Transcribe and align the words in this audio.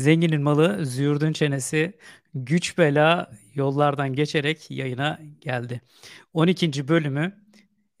Zenginin 0.00 0.42
malı, 0.42 0.86
züğürdün 0.86 1.32
çenesi, 1.32 1.98
güç 2.34 2.78
bela 2.78 3.30
yollardan 3.54 4.12
geçerek 4.14 4.70
yayına 4.70 5.20
geldi. 5.40 5.80
12. 6.32 6.88
bölümü 6.88 7.44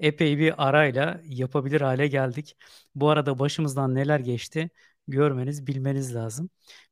epey 0.00 0.38
bir 0.38 0.68
arayla 0.68 1.20
yapabilir 1.24 1.80
hale 1.80 2.06
geldik. 2.08 2.56
Bu 2.94 3.08
arada 3.10 3.38
başımızdan 3.38 3.94
neler 3.94 4.20
geçti 4.20 4.70
görmeniz, 5.08 5.66
bilmeniz 5.66 6.14
lazım. 6.14 6.50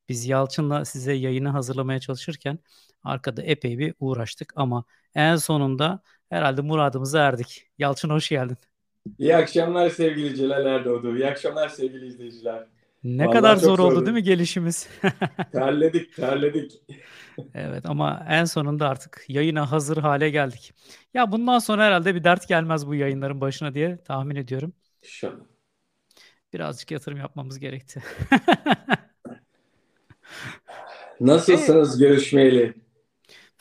Biz 0.09 0.27
Yalçın'la 0.27 0.85
size 0.85 1.13
yayını 1.13 1.49
hazırlamaya 1.49 2.01
çalışırken 2.01 2.59
arkada 3.03 3.43
epey 3.43 3.79
bir 3.79 3.95
uğraştık 4.01 4.53
ama 4.57 4.85
en 5.15 5.37
sonunda 5.37 6.03
herhalde 6.31 6.61
muradımıza 6.63 7.21
erdik. 7.21 7.71
Yalçın 7.79 8.11
hoş 8.11 8.29
geldin. 8.29 8.57
İyi 9.19 9.37
akşamlar 9.37 9.91
sevgili 9.91 10.37
Celal 10.37 10.67
Erdoğdu. 10.67 11.17
İyi 11.17 11.27
akşamlar 11.27 11.69
sevgili 11.69 12.07
izleyiciler. 12.07 12.67
Ne 13.17 13.25
Vallahi 13.25 13.31
kadar 13.31 13.57
zor 13.57 13.79
oldu 13.79 14.07
değil 14.07 14.15
mi 14.15 14.23
gelişimiz? 14.23 14.89
terledik, 15.53 16.17
terledik. 16.17 16.83
evet 17.55 17.87
ama 17.87 18.27
en 18.29 18.45
sonunda 18.45 18.89
artık 18.89 19.25
yayına 19.29 19.71
hazır 19.73 19.97
hale 19.97 20.31
geldik. 20.31 20.73
Ya 21.15 21.33
bundan 21.33 21.59
sonra 21.59 21.85
herhalde 21.87 22.15
bir 22.15 22.25
dert 22.25 22.49
gelmez 22.49 22.87
bu 22.87 22.95
yayınların 22.95 23.41
başına 23.41 23.75
diye 23.75 23.99
tahmin 24.05 24.37
ediyorum. 24.37 24.73
İnşallah. 25.03 25.45
Birazcık 26.53 26.91
yatırım 26.91 27.19
yapmamız 27.19 27.59
gerekti. 27.59 28.03
Nasılsınız 31.21 31.91
evet. 31.91 32.01
görüşmeyeli? 32.01 32.75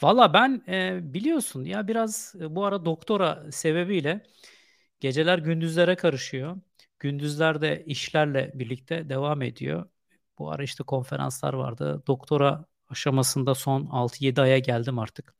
Valla 0.02 0.34
ben 0.34 0.62
e, 0.68 1.00
biliyorsun 1.14 1.64
ya 1.64 1.88
biraz 1.88 2.36
bu 2.40 2.66
ara 2.66 2.86
doktora 2.86 3.52
sebebiyle 3.52 4.26
geceler 5.00 5.38
gündüzlere 5.40 5.96
karışıyor. 5.96 6.58
Gündüzler 7.00 7.62
de 7.62 7.84
işlerle 7.86 8.52
birlikte 8.54 9.10
devam 9.10 9.42
ediyor. 9.42 9.86
Bu 10.40 10.52
ara 10.52 10.64
işte 10.64 10.84
konferanslar 10.84 11.54
vardı. 11.54 12.04
Doktora 12.08 12.66
aşamasında 12.90 13.56
son 13.56 13.86
6-7 13.86 14.42
aya 14.42 14.60
geldim 14.60 15.00
artık. 15.00 15.36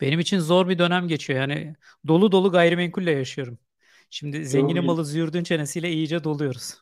Benim 0.00 0.20
için 0.20 0.38
zor 0.38 0.68
bir 0.68 0.78
dönem 0.78 1.08
geçiyor. 1.08 1.40
Yani 1.40 1.76
dolu 2.08 2.32
dolu 2.32 2.52
gayrimenkulle 2.52 3.10
yaşıyorum. 3.10 3.58
Şimdi 4.10 4.46
zenginin 4.46 4.84
malı 4.84 5.04
züğürdün 5.04 5.44
çenesiyle 5.44 5.90
iyice 5.90 6.24
doluyoruz. 6.24 6.74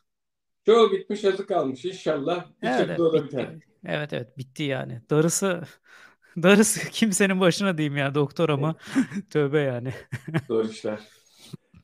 Çoğu 0.65 0.91
bitmiş 0.91 1.25
azı 1.25 1.47
kalmış. 1.47 1.85
İnşallah 1.85 2.45
evet, 2.61 2.99
bitti. 2.99 3.59
Evet 3.85 4.13
evet 4.13 4.37
bitti 4.37 4.63
yani. 4.63 5.01
Darısı 5.09 5.63
darısı 6.37 6.89
kimsenin 6.91 7.39
başına 7.39 7.77
diyeyim 7.77 7.97
ya 7.97 8.15
doktor 8.15 8.49
ama 8.49 8.75
tövbe 9.29 9.59
yani. 9.59 9.93
Zor 10.47 10.65
işler. 10.65 10.99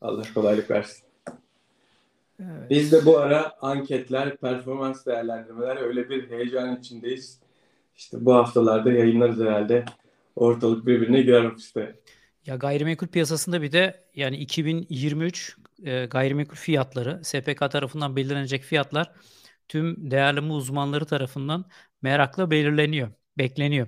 Allah 0.02 0.24
kolaylık 0.34 0.72
versin. 0.72 1.05
Evet. 2.40 2.70
Biz 2.70 2.92
de 2.92 3.06
bu 3.06 3.18
ara 3.18 3.54
anketler, 3.62 4.38
performans 4.38 5.06
değerlendirmeler 5.06 5.78
öyle 5.78 6.10
bir 6.10 6.30
heyecan 6.30 6.76
içindeyiz. 6.76 7.40
İşte 7.96 8.26
bu 8.26 8.36
haftalarda 8.36 8.92
yayınlarız 8.92 9.40
herhalde. 9.40 9.86
Ortalık 10.36 10.86
birbirine 10.86 11.22
girer 11.22 11.44
ofiste. 11.44 11.96
Ya 12.46 12.56
gayrimenkul 12.56 13.08
piyasasında 13.08 13.62
bir 13.62 13.72
de 13.72 14.00
yani 14.16 14.38
2023 14.38 15.58
e, 15.84 16.06
gayrimenkul 16.06 16.56
fiyatları 16.56 17.20
SPK 17.24 17.72
tarafından 17.72 18.16
belirlenecek 18.16 18.64
fiyatlar 18.64 19.12
tüm 19.68 20.12
değerleme 20.12 20.54
uzmanları 20.54 21.06
tarafından 21.06 21.66
merakla 22.02 22.52
belirleniyor, 22.52 23.10
bekleniyor. 23.38 23.88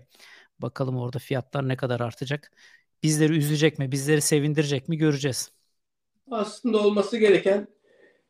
Bakalım 0.60 0.98
orada 0.98 1.20
fiyatlar 1.20 1.68
ne 1.68 1.78
kadar 1.78 2.00
artacak? 2.00 2.52
Bizleri 3.04 3.38
üzecek 3.38 3.80
mi, 3.80 3.92
bizleri 3.92 4.22
sevindirecek 4.22 4.90
mi 4.90 4.98
göreceğiz. 4.98 5.52
Aslında 6.32 6.78
olması 6.78 7.18
gereken 7.18 7.68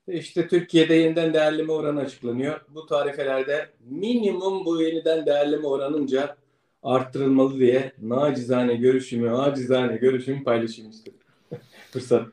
işte 0.08 0.48
Türkiye'de 0.48 0.94
yeniden 0.94 1.34
değerleme 1.34 1.72
oranı 1.72 2.00
açıklanıyor. 2.00 2.62
Bu 2.70 2.86
tarifelerde 2.86 3.70
minimum 3.90 4.66
bu 4.66 4.82
yeniden 4.82 5.26
değerleme 5.26 5.68
oranınca 5.68 6.38
arttırılmalı 6.84 7.60
diye 7.60 7.92
nacizane 8.02 8.76
görüşümü, 8.76 9.32
acizane 9.32 9.98
görüşümü 9.98 10.44
paylaşayım 10.44 10.92
istedim. 10.92 11.20
Fırsat. 11.92 12.28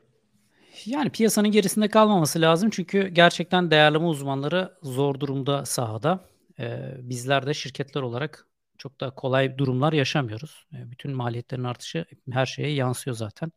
Yani 0.85 1.09
piyasanın 1.09 1.51
gerisinde 1.51 1.89
kalmaması 1.89 2.41
lazım 2.41 2.69
çünkü 2.69 3.07
gerçekten 3.07 3.71
değerleme 3.71 4.05
uzmanları 4.05 4.73
zor 4.83 5.19
durumda 5.19 5.65
sahada. 5.65 6.19
Ee, 6.59 6.79
bizler 6.99 7.47
de 7.47 7.53
şirketler 7.53 8.01
olarak 8.01 8.47
çok 8.77 9.01
da 9.01 9.09
kolay 9.09 9.57
durumlar 9.57 9.93
yaşamıyoruz. 9.93 10.67
Ee, 10.73 10.91
bütün 10.91 11.11
maliyetlerin 11.11 11.63
artışı 11.63 12.05
her 12.31 12.45
şeye 12.45 12.73
yansıyor 12.73 13.15
zaten. 13.15 13.51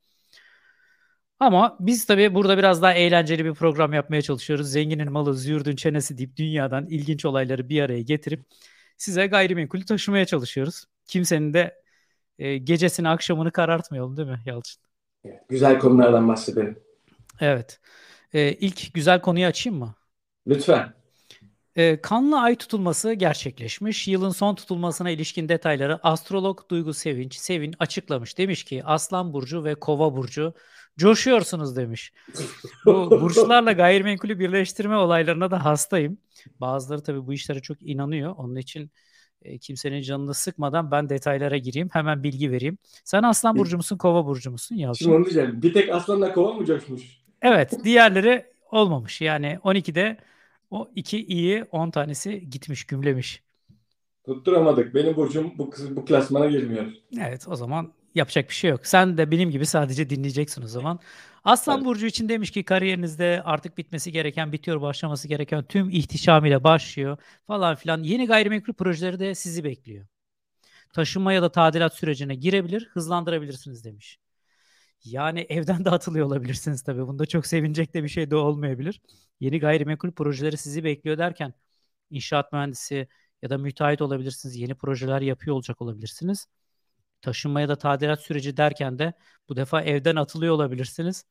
Ama 1.40 1.76
biz 1.80 2.04
tabii 2.06 2.34
burada 2.34 2.58
biraz 2.58 2.82
daha 2.82 2.92
eğlenceli 2.94 3.44
bir 3.44 3.54
program 3.54 3.92
yapmaya 3.92 4.22
çalışıyoruz. 4.22 4.70
Zenginin 4.70 5.12
malı 5.12 5.34
züğürdün 5.34 5.76
çenesi 5.76 6.18
deyip 6.18 6.36
dünyadan 6.36 6.86
ilginç 6.86 7.24
olayları 7.24 7.68
bir 7.68 7.82
araya 7.82 8.02
getirip 8.02 8.44
size 8.96 9.26
gayrimenkulü 9.26 9.84
taşımaya 9.84 10.24
çalışıyoruz. 10.24 10.84
Kimsenin 11.06 11.54
de 11.54 11.82
e, 12.38 12.58
gecesini 12.58 13.08
akşamını 13.08 13.52
karartmayalım 13.52 14.16
değil 14.16 14.28
mi 14.28 14.40
Yalçın? 14.46 14.82
Güzel 15.48 15.78
konulardan 15.78 16.28
bahsedelim. 16.28 16.78
Evet. 17.40 17.80
E, 18.32 18.52
ilk 18.52 18.94
güzel 18.94 19.20
konuyu 19.20 19.46
açayım 19.46 19.78
mı? 19.78 19.94
Lütfen. 20.46 20.92
E, 21.76 22.00
kanlı 22.00 22.40
ay 22.40 22.56
tutulması 22.56 23.12
gerçekleşmiş. 23.12 24.08
Yılın 24.08 24.30
son 24.30 24.54
tutulmasına 24.54 25.10
ilişkin 25.10 25.48
detayları 25.48 26.06
astrolog 26.06 26.70
Duygu 26.70 26.94
Sevinç 26.94 27.34
Sevin 27.34 27.74
açıklamış. 27.78 28.38
Demiş 28.38 28.64
ki 28.64 28.84
Aslan 28.84 29.32
Burcu 29.32 29.64
ve 29.64 29.74
Kova 29.74 30.16
Burcu 30.16 30.54
coşuyorsunuz 30.98 31.76
demiş. 31.76 32.12
Bu 32.86 33.10
burçlarla 33.10 33.72
gayrimenkulü 33.72 34.38
birleştirme 34.38 34.96
olaylarına 34.96 35.50
da 35.50 35.64
hastayım. 35.64 36.18
Bazıları 36.60 37.02
tabii 37.02 37.26
bu 37.26 37.32
işlere 37.32 37.60
çok 37.60 37.82
inanıyor. 37.82 38.34
Onun 38.36 38.56
için 38.56 38.90
e, 39.42 39.58
kimsenin 39.58 40.00
canını 40.02 40.34
sıkmadan 40.34 40.90
ben 40.90 41.08
detaylara 41.08 41.56
gireyim. 41.56 41.88
Hemen 41.92 42.22
bilgi 42.22 42.50
vereyim. 42.50 42.78
Sen 43.04 43.22
Aslan 43.22 43.58
Burcu 43.58 43.76
musun, 43.76 43.96
Kova 43.96 44.26
Burcu 44.26 44.50
musun 44.50 44.76
Yalçın? 44.76 45.04
Şimdi 45.04 45.16
onu 45.16 45.24
diyeceğim. 45.24 45.62
Bir 45.62 45.72
tek 45.72 45.94
Aslan'la 45.94 46.32
Kova 46.32 46.52
mı 46.52 46.64
coşmuş? 46.64 47.02
Evet. 47.42 47.84
Diğerleri 47.84 48.46
olmamış. 48.70 49.20
Yani 49.20 49.58
12'de 49.64 50.16
o 50.70 50.90
iki 50.94 51.26
iyi 51.26 51.64
10 51.64 51.90
tanesi 51.90 52.50
gitmiş, 52.50 52.84
gümlemiş. 52.84 53.42
Tutturamadık. 54.26 54.94
Benim 54.94 55.16
burcum 55.16 55.52
bu, 55.58 55.70
bu 55.90 56.04
klasmana 56.04 56.46
girmiyor. 56.46 56.86
Evet 57.20 57.48
o 57.48 57.56
zaman 57.56 57.92
yapacak 58.14 58.48
bir 58.48 58.54
şey 58.54 58.70
yok. 58.70 58.86
Sen 58.86 59.18
de 59.18 59.30
benim 59.30 59.50
gibi 59.50 59.66
sadece 59.66 60.10
dinleyeceksin 60.10 60.62
o 60.62 60.66
zaman. 60.66 61.00
Aslan 61.44 61.76
evet. 61.76 61.86
Burcu 61.86 62.06
için 62.06 62.28
demiş 62.28 62.50
ki 62.50 62.64
kariyerinizde 62.64 63.42
artık 63.44 63.78
bitmesi 63.78 64.12
gereken, 64.12 64.52
bitiyor, 64.52 64.80
başlaması 64.80 65.28
gereken 65.28 65.64
tüm 65.64 65.90
ihtişam 65.90 66.44
ile 66.44 66.64
başlıyor 66.64 67.16
falan 67.46 67.76
filan. 67.76 68.02
Yeni 68.02 68.26
gayrimenkul 68.26 68.72
projeleri 68.72 69.20
de 69.20 69.34
sizi 69.34 69.64
bekliyor. 69.64 70.06
Taşınma 70.92 71.32
ya 71.32 71.42
da 71.42 71.52
tadilat 71.52 71.94
sürecine 71.94 72.34
girebilir, 72.34 72.88
hızlandırabilirsiniz 72.92 73.84
demiş. 73.84 74.18
Yani 75.04 75.40
evden 75.40 75.84
de 75.84 75.90
atılıyor 75.90 76.26
olabilirsiniz 76.26 76.82
tabii. 76.82 77.06
Bunda 77.06 77.26
çok 77.26 77.46
sevinecek 77.46 77.94
de 77.94 78.04
bir 78.04 78.08
şey 78.08 78.30
de 78.30 78.36
olmayabilir. 78.36 79.00
Yeni 79.40 79.60
gayrimenkul 79.60 80.12
projeleri 80.12 80.56
sizi 80.56 80.84
bekliyor 80.84 81.18
derken 81.18 81.54
inşaat 82.10 82.52
mühendisi 82.52 83.08
ya 83.42 83.50
da 83.50 83.58
müteahhit 83.58 84.02
olabilirsiniz. 84.02 84.56
Yeni 84.56 84.74
projeler 84.74 85.20
yapıyor 85.20 85.56
olacak 85.56 85.82
olabilirsiniz. 85.82 86.46
Taşınma 87.20 87.60
ya 87.60 87.68
da 87.68 87.76
tadilat 87.76 88.20
süreci 88.20 88.56
derken 88.56 88.98
de 88.98 89.12
bu 89.48 89.56
defa 89.56 89.82
evden 89.82 90.16
atılıyor 90.16 90.54
olabilirsiniz. 90.54 91.24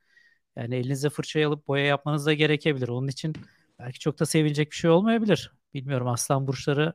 Yani 0.55 0.75
elinize 0.75 1.09
fırçayı 1.09 1.47
alıp 1.47 1.67
boya 1.67 1.85
yapmanız 1.85 2.25
da 2.25 2.33
gerekebilir. 2.33 2.87
Onun 2.87 3.07
için 3.07 3.33
belki 3.79 3.99
çok 3.99 4.19
da 4.19 4.25
sevinecek 4.25 4.71
bir 4.71 4.75
şey 4.75 4.89
olmayabilir. 4.89 5.51
Bilmiyorum 5.73 6.07
aslan 6.07 6.47
burçları 6.47 6.93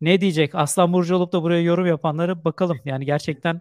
ne 0.00 0.20
diyecek? 0.20 0.54
Aslan 0.54 0.92
burcu 0.92 1.16
olup 1.16 1.32
da 1.32 1.42
buraya 1.42 1.62
yorum 1.62 1.86
yapanları 1.86 2.44
bakalım. 2.44 2.80
Yani 2.84 3.04
gerçekten 3.04 3.60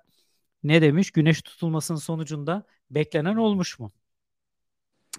ne 0.63 0.81
demiş? 0.81 1.12
Güneş 1.12 1.41
tutulmasının 1.41 1.97
sonucunda 1.97 2.63
beklenen 2.91 3.35
olmuş 3.35 3.79
mu? 3.79 3.91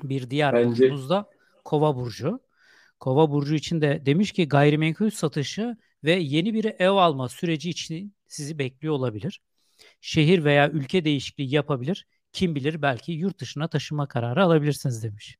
Bir 0.03 0.31
diğer 0.31 0.55
Bence... 0.55 0.69
burcumuz 0.69 1.11
da 1.11 1.31
Kova 1.65 1.97
burcu. 1.97 2.41
Kova 3.01 3.31
burcu 3.31 3.55
için 3.55 3.81
de 3.81 4.03
demiş 4.07 4.33
ki 4.33 4.49
gayrimenkul 4.49 5.11
satışı 5.11 5.77
ve 6.05 6.13
yeni 6.13 6.55
bir 6.55 6.65
ev 6.79 6.91
alma 6.91 7.29
süreci 7.29 7.71
için 7.71 8.15
sizi 8.27 8.59
bekliyor 8.59 8.95
olabilir. 8.95 9.41
Şehir 10.01 10.45
veya 10.45 10.71
ülke 10.71 11.05
değişikliği 11.05 11.55
yapabilir. 11.55 12.07
Kim 12.33 12.55
bilir 12.55 12.83
belki 12.83 13.13
yurt 13.13 13.39
dışına 13.39 13.69
taşınma 13.69 14.09
kararı 14.09 14.45
alabilirsiniz 14.45 15.03
demiş. 15.03 15.39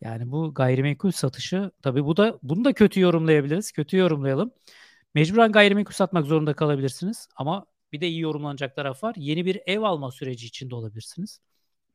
Yani 0.00 0.30
bu 0.30 0.54
gayrimenkul 0.54 1.10
satışı 1.10 1.70
tabii 1.82 2.04
bu 2.04 2.16
da 2.16 2.38
bunu 2.42 2.64
da 2.64 2.72
kötü 2.72 3.00
yorumlayabiliriz. 3.00 3.72
Kötü 3.72 3.96
yorumlayalım. 3.96 4.52
Mecburen 5.14 5.52
gayrimenkul 5.52 5.92
satmak 5.92 6.26
zorunda 6.26 6.54
kalabilirsiniz 6.54 7.28
ama 7.36 7.66
bir 7.92 8.00
de 8.00 8.08
iyi 8.08 8.20
yorumlanacak 8.20 8.76
taraf 8.76 9.02
var. 9.04 9.14
Yeni 9.18 9.46
bir 9.46 9.60
ev 9.66 9.80
alma 9.80 10.10
süreci 10.12 10.46
içinde 10.46 10.74
olabilirsiniz. 10.74 11.40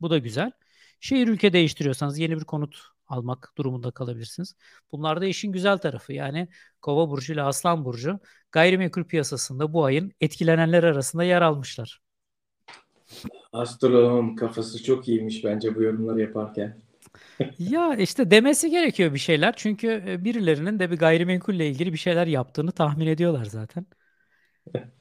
Bu 0.01 0.09
da 0.09 0.17
güzel. 0.17 0.51
Şehir 0.99 1.27
ülke 1.27 1.53
değiştiriyorsanız 1.53 2.19
yeni 2.19 2.39
bir 2.39 2.43
konut 2.43 2.77
almak 3.09 3.53
durumunda 3.57 3.91
kalabilirsiniz. 3.91 4.55
Bunlar 4.91 5.21
da 5.21 5.25
işin 5.25 5.51
güzel 5.51 5.77
tarafı. 5.77 6.13
Yani 6.13 6.47
Kova 6.81 7.09
burcu 7.09 7.33
ile 7.33 7.41
Aslan 7.41 7.85
burcu 7.85 8.19
gayrimenkul 8.51 9.03
piyasasında 9.03 9.73
bu 9.73 9.85
ayın 9.85 10.11
etkilenenler 10.21 10.83
arasında 10.83 11.23
yer 11.23 11.41
almışlar. 11.41 12.01
Astroloğun 13.53 14.35
kafası 14.35 14.83
çok 14.83 15.07
iyiymiş 15.07 15.43
bence 15.43 15.75
bu 15.75 15.83
yorumları 15.83 16.21
yaparken. 16.21 16.81
Ya 17.59 17.95
işte 17.95 18.31
demesi 18.31 18.69
gerekiyor 18.69 19.13
bir 19.13 19.19
şeyler. 19.19 19.53
Çünkü 19.57 19.87
e, 20.07 20.23
birilerinin 20.23 20.79
de 20.79 20.91
bir 20.91 20.97
gayrimenkulle 20.97 21.67
ilgili 21.69 21.93
bir 21.93 21.97
şeyler 21.97 22.27
yaptığını 22.27 22.71
tahmin 22.71 23.07
ediyorlar 23.07 23.45
zaten. 23.45 23.85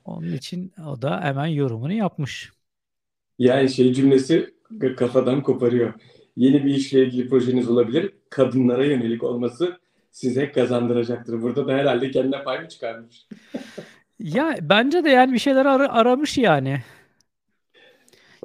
Onun 0.05 0.33
için 0.33 0.73
o 0.87 1.03
da 1.03 1.21
hemen 1.21 1.47
yorumunu 1.47 1.93
yapmış. 1.93 2.51
Yani 3.39 3.69
şey 3.71 3.93
cümlesi 3.95 4.55
kafadan 4.97 5.43
koparıyor. 5.43 5.95
Yeni 6.39 6.65
bir 6.65 6.75
işle 6.75 7.07
ilgili 7.07 7.29
projeniz 7.29 7.71
olabilir. 7.71 8.13
Kadınlara 8.31 8.85
yönelik 8.85 9.25
olması 9.25 9.81
size 10.11 10.53
kazandıracaktır. 10.53 11.43
Burada 11.43 11.69
da 11.69 11.73
herhalde 11.75 12.11
kendine 12.11 12.45
pay 12.45 12.61
mı 12.63 12.69
çıkarmış? 12.69 13.29
Ya 14.19 14.57
bence 14.63 15.05
de 15.05 15.11
yani 15.11 15.33
bir 15.33 15.39
şeyler 15.39 15.67
ar- 15.67 15.81
aramış 16.01 16.39
yani. 16.39 16.83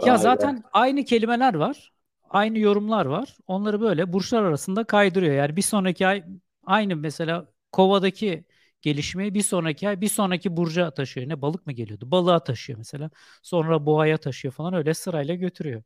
Ya 0.01 0.17
Vay 0.17 0.17
zaten 0.17 0.63
be. 0.63 0.63
aynı 0.73 1.05
kelimeler 1.05 1.53
var. 1.53 1.93
Aynı 2.29 2.59
yorumlar 2.59 3.05
var. 3.05 3.37
Onları 3.47 3.81
böyle 3.81 4.13
burçlar 4.13 4.43
arasında 4.43 4.83
kaydırıyor. 4.83 5.33
Yani 5.35 5.55
bir 5.55 5.61
sonraki 5.61 6.07
ay 6.07 6.23
aynı 6.65 6.95
mesela 6.95 7.47
kovadaki 7.71 8.45
gelişmeyi 8.81 9.33
bir 9.33 9.43
sonraki 9.43 9.89
ay 9.89 10.01
bir 10.01 10.07
sonraki 10.09 10.57
burca 10.57 10.91
taşıyor. 10.93 11.29
Ne 11.29 11.41
balık 11.41 11.67
mı 11.67 11.73
geliyordu? 11.73 12.11
Balığa 12.11 12.43
taşıyor 12.43 12.77
mesela. 12.77 13.09
Sonra 13.43 13.85
boğaya 13.85 14.17
taşıyor 14.17 14.53
falan 14.53 14.73
öyle 14.73 14.93
sırayla 14.93 15.35
götürüyor. 15.35 15.83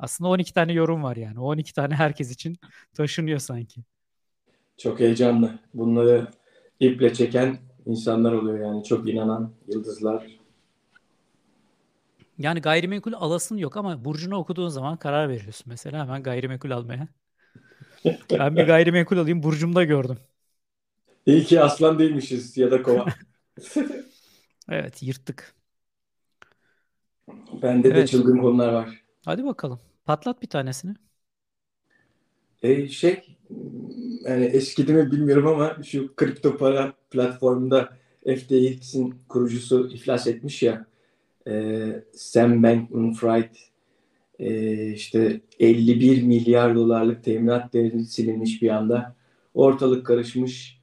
Aslında 0.00 0.30
12 0.30 0.54
tane 0.54 0.72
yorum 0.72 1.02
var 1.02 1.16
yani. 1.16 1.40
O 1.40 1.44
12 1.44 1.74
tane 1.74 1.94
herkes 1.94 2.30
için 2.30 2.58
taşınıyor 2.94 3.38
sanki. 3.38 3.84
Çok 4.78 5.00
heyecanlı. 5.00 5.58
Bunları 5.74 6.28
iple 6.80 7.14
çeken 7.14 7.58
insanlar 7.86 8.32
oluyor 8.32 8.58
yani. 8.66 8.84
Çok 8.84 9.08
inanan 9.08 9.52
yıldızlar. 9.68 10.26
Yani 12.38 12.60
gayrimenkul 12.60 13.12
alasın 13.12 13.56
yok 13.56 13.76
ama 13.76 14.04
burcunu 14.04 14.36
okuduğun 14.36 14.68
zaman 14.68 14.96
karar 14.96 15.28
veriyorsun. 15.28 15.64
Mesela 15.66 16.04
hemen 16.04 16.22
gayrimenkul 16.22 16.70
almaya. 16.70 17.08
Ben 18.30 18.56
bir 18.56 18.66
gayrimenkul 18.66 19.18
alayım 19.18 19.42
burcumda 19.42 19.84
gördüm. 19.84 20.18
İyi 21.26 21.44
ki 21.44 21.60
aslan 21.60 21.98
değilmişiz 21.98 22.56
ya 22.56 22.70
da 22.70 22.82
kova. 22.82 23.06
Evet 24.68 25.02
yırttık. 25.02 25.54
Bende 27.62 27.94
de 27.94 27.98
Evet. 27.98 28.08
çılgın 28.08 28.38
konular 28.38 28.72
var. 28.72 29.02
Hadi 29.24 29.44
bakalım. 29.44 29.80
Patlat 30.10 30.42
bir 30.42 30.46
tanesini. 30.46 30.94
E, 32.62 32.88
şey 32.88 33.36
yani 34.24 34.44
eskidi 34.44 34.94
mi 34.94 35.12
bilmiyorum 35.12 35.46
ama 35.46 35.82
şu 35.82 36.14
kripto 36.16 36.56
para 36.56 36.92
platformunda 37.10 37.96
FTX'in 38.26 39.14
kurucusu 39.28 39.90
iflas 39.94 40.26
etmiş 40.26 40.62
ya 40.62 40.86
e, 41.46 41.52
Sam 42.12 42.62
Bankman-Fried 42.62 43.54
e, 44.38 44.92
işte 44.92 45.40
51 45.60 46.22
milyar 46.22 46.74
dolarlık 46.74 47.24
teminat 47.24 47.72
değeri 47.72 48.04
silinmiş 48.04 48.62
bir 48.62 48.68
anda. 48.68 49.16
Ortalık 49.54 50.06
karışmış. 50.06 50.80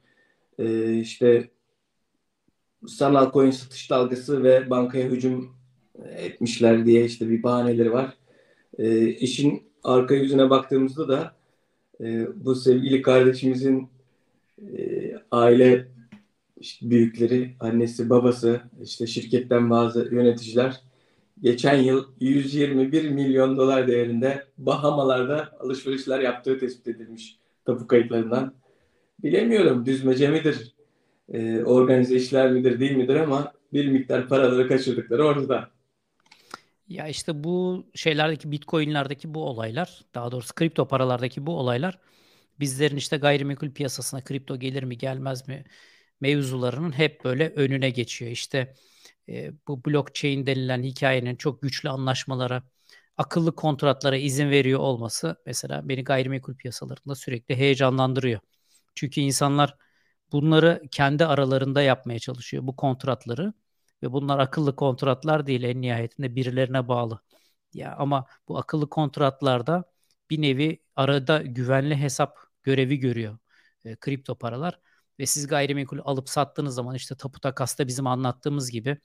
E, 0.58 0.94
işte 1.00 1.50
sanal 2.86 3.32
coin 3.32 3.50
satış 3.50 3.90
dalgası 3.90 4.42
ve 4.42 4.70
bankaya 4.70 5.08
hücum 5.08 5.56
etmişler 6.16 6.86
diye 6.86 7.04
işte 7.04 7.30
bir 7.30 7.42
bahaneleri 7.42 7.92
var. 7.92 8.17
E, 8.78 9.08
işin 9.08 9.62
arka 9.82 10.14
yüzüne 10.14 10.50
baktığımızda 10.50 11.08
da 11.08 11.36
e, 12.00 12.26
bu 12.44 12.54
sevgili 12.54 13.02
kardeşimizin 13.02 13.88
e, 14.78 15.12
aile 15.30 15.88
işte 16.60 16.90
büyükleri, 16.90 17.56
annesi, 17.60 18.10
babası, 18.10 18.60
işte 18.82 19.06
şirketten 19.06 19.70
bazı 19.70 20.14
yöneticiler 20.14 20.80
geçen 21.42 21.76
yıl 21.76 22.04
121 22.20 23.10
milyon 23.10 23.56
dolar 23.56 23.86
değerinde 23.88 24.44
Bahamalarda 24.58 25.48
alışverişler 25.60 26.20
yaptığı 26.20 26.58
tespit 26.58 26.88
edilmiş 26.88 27.38
tapu 27.64 27.86
kayıtlarından. 27.86 28.54
Bilemiyorum 29.22 29.86
düzmece 29.86 30.28
midir, 30.28 30.74
e, 31.32 31.62
organize 31.64 32.16
işler 32.16 32.52
midir 32.52 32.80
değil 32.80 32.96
midir 32.96 33.16
ama 33.16 33.52
bir 33.72 33.88
miktar 33.88 34.28
paraları 34.28 34.68
kaçırdıkları 34.68 35.24
ortada. 35.24 35.70
Ya 36.88 37.08
işte 37.08 37.44
bu 37.44 37.86
şeylerdeki 37.94 38.50
Bitcoin'lerdeki 38.52 39.34
bu 39.34 39.44
olaylar, 39.44 40.04
daha 40.14 40.32
doğrusu 40.32 40.54
kripto 40.54 40.88
paralardaki 40.88 41.46
bu 41.46 41.58
olaylar 41.58 41.98
bizlerin 42.60 42.96
işte 42.96 43.16
gayrimenkul 43.16 43.70
piyasasına 43.70 44.24
kripto 44.24 44.58
gelir 44.58 44.82
mi 44.82 44.98
gelmez 44.98 45.48
mi 45.48 45.64
mevzularının 46.20 46.92
hep 46.92 47.24
böyle 47.24 47.48
önüne 47.50 47.90
geçiyor. 47.90 48.30
İşte 48.30 48.74
e, 49.28 49.52
bu 49.68 49.84
blockchain 49.84 50.46
denilen 50.46 50.82
hikayenin 50.82 51.36
çok 51.36 51.62
güçlü 51.62 51.88
anlaşmalara, 51.90 52.62
akıllı 53.16 53.54
kontratlara 53.54 54.16
izin 54.16 54.50
veriyor 54.50 54.80
olması 54.80 55.36
mesela 55.46 55.88
beni 55.88 56.04
gayrimenkul 56.04 56.56
piyasalarında 56.56 57.14
sürekli 57.14 57.56
heyecanlandırıyor. 57.56 58.40
Çünkü 58.94 59.20
insanlar 59.20 59.76
bunları 60.32 60.82
kendi 60.90 61.26
aralarında 61.26 61.82
yapmaya 61.82 62.18
çalışıyor 62.18 62.66
bu 62.66 62.76
kontratları 62.76 63.52
ve 64.02 64.12
bunlar 64.12 64.38
akıllı 64.38 64.76
kontratlar 64.76 65.46
değil 65.46 65.62
en 65.62 65.80
nihayetinde 65.80 66.36
birilerine 66.36 66.88
bağlı. 66.88 67.20
Ya 67.74 67.96
ama 67.98 68.26
bu 68.48 68.58
akıllı 68.58 68.88
kontratlarda 68.90 69.84
bir 70.30 70.42
nevi 70.42 70.82
arada 70.96 71.42
güvenli 71.42 71.96
hesap 71.96 72.38
görevi 72.62 72.98
görüyor 72.98 73.38
e, 73.84 73.96
kripto 73.96 74.34
paralar 74.38 74.80
ve 75.18 75.26
siz 75.26 75.46
gayrimenkul 75.46 75.98
alıp 76.04 76.28
sattığınız 76.28 76.74
zaman 76.74 76.94
işte 76.94 77.14
tapu 77.16 77.40
takasta 77.40 77.86
bizim 77.86 78.06
anlattığımız 78.06 78.70
gibi 78.70 78.98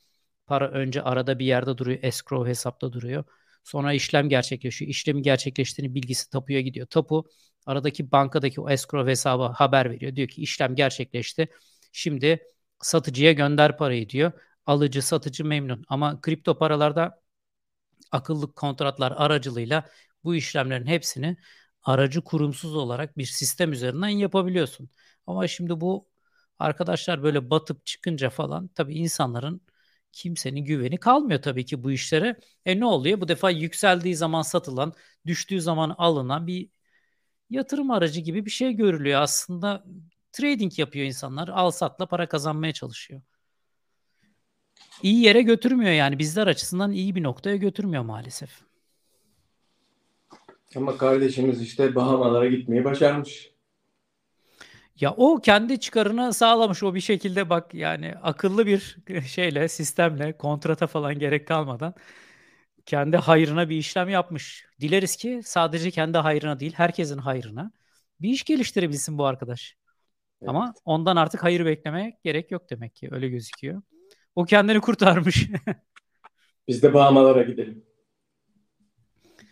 para 0.48 0.70
önce 0.72 1.02
arada 1.04 1.40
bir 1.40 1.46
yerde 1.46 1.78
duruyor, 1.78 2.00
escrow 2.04 2.50
hesapta 2.50 2.94
duruyor. 2.94 3.24
Sonra 3.64 3.94
işlem 3.94 4.30
gerçekleşiyor. 4.30 4.90
İşlemi 4.90 5.22
gerçekleştiğini 5.22 5.96
bilgisi 5.96 6.30
tapuya 6.30 6.62
gidiyor. 6.62 6.88
Tapu 6.88 7.26
aradaki 7.66 8.12
bankadaki 8.12 8.62
o 8.62 8.70
escrow 8.70 9.12
hesaba 9.12 9.54
haber 9.54 9.90
veriyor. 9.92 10.16
Diyor 10.16 10.28
ki 10.28 10.42
işlem 10.42 10.76
gerçekleşti. 10.76 11.48
Şimdi 11.92 12.40
satıcıya 12.82 13.32
gönder 13.32 13.78
parayı 13.78 14.10
diyor. 14.10 14.32
Alıcı 14.66 15.02
satıcı 15.02 15.46
memnun. 15.46 15.84
Ama 15.88 16.22
kripto 16.22 16.58
paralarda 16.58 17.22
akıllı 18.12 18.54
kontratlar 18.54 19.12
aracılığıyla 19.18 19.86
bu 20.24 20.36
işlemlerin 20.36 20.86
hepsini 20.86 21.38
aracı 21.84 22.22
kurumsuz 22.22 22.76
olarak 22.76 23.18
bir 23.18 23.26
sistem 23.26 23.72
üzerinden 23.72 24.08
yapabiliyorsun. 24.08 24.90
Ama 25.28 25.48
şimdi 25.48 25.82
bu 25.82 26.08
arkadaşlar 26.60 27.24
böyle 27.24 27.50
batıp 27.50 27.86
çıkınca 27.86 28.30
falan 28.30 28.68
tabii 28.68 28.96
insanların 28.96 29.62
kimsenin 30.12 30.66
güveni 30.66 30.98
kalmıyor 31.00 31.42
tabii 31.42 31.66
ki 31.66 31.84
bu 31.84 31.92
işlere. 31.92 32.40
E 32.66 32.80
ne 32.80 32.86
oluyor? 32.86 33.22
Bu 33.22 33.28
defa 33.28 33.50
yükseldiği 33.50 34.16
zaman 34.16 34.42
satılan, 34.42 34.94
düştüğü 35.26 35.62
zaman 35.62 35.96
alınan 35.98 36.48
bir 36.48 36.70
yatırım 37.50 37.92
aracı 37.92 38.22
gibi 38.22 38.46
bir 38.46 38.52
şey 38.52 38.74
görülüyor. 38.74 39.22
Aslında 39.22 39.86
trading 40.32 40.80
yapıyor 40.80 41.06
insanlar. 41.06 41.48
Al 41.48 41.72
satla 41.72 42.06
para 42.08 42.30
kazanmaya 42.30 42.74
çalışıyor. 42.74 43.22
İyi 45.02 45.24
yere 45.24 45.42
götürmüyor 45.42 45.92
yani 45.92 46.20
bizler 46.20 46.48
açısından 46.48 46.92
iyi 46.92 47.16
bir 47.16 47.24
noktaya 47.24 47.56
götürmüyor 47.56 48.04
maalesef. 48.04 48.50
Ama 50.76 50.98
kardeşimiz 50.98 51.62
işte 51.62 51.96
Bahamalara 51.96 52.48
gitmeyi 52.48 52.84
başarmış. 52.84 53.54
Ya 55.00 55.14
o 55.18 55.42
kendi 55.42 55.80
çıkarını 55.80 56.34
sağlamış 56.34 56.84
o 56.84 56.96
bir 56.96 57.00
şekilde 57.02 57.50
bak 57.50 57.74
yani 57.74 58.16
akıllı 58.22 58.66
bir 58.66 58.98
şeyle 59.28 59.68
sistemle 59.68 60.38
kontrata 60.38 60.88
falan 60.88 61.20
gerek 61.20 61.48
kalmadan 61.48 61.94
kendi 62.86 63.18
hayrına 63.18 63.70
bir 63.70 63.78
işlem 63.78 64.10
yapmış. 64.10 64.66
Dileriz 64.82 65.16
ki 65.16 65.42
sadece 65.44 65.92
kendi 65.92 66.18
hayrına 66.18 66.60
değil 66.60 66.74
herkesin 66.76 67.18
hayrına 67.18 67.72
bir 68.22 68.30
iş 68.30 68.44
geliştirebilsin 68.44 69.18
bu 69.18 69.26
arkadaş. 69.26 69.78
Evet. 70.42 70.50
Ama 70.50 70.74
ondan 70.86 71.16
artık 71.16 71.44
hayır 71.44 71.66
beklemeye 71.66 72.20
gerek 72.24 72.52
yok 72.52 72.70
demek 72.70 72.96
ki 72.96 73.10
öyle 73.12 73.30
gözüküyor. 73.30 73.82
O 74.36 74.46
kendini 74.46 74.82
kurtarmış. 74.82 75.50
Biz 76.68 76.84
de 76.84 76.94
Bahamalara 76.94 77.44
gidelim. 77.44 77.86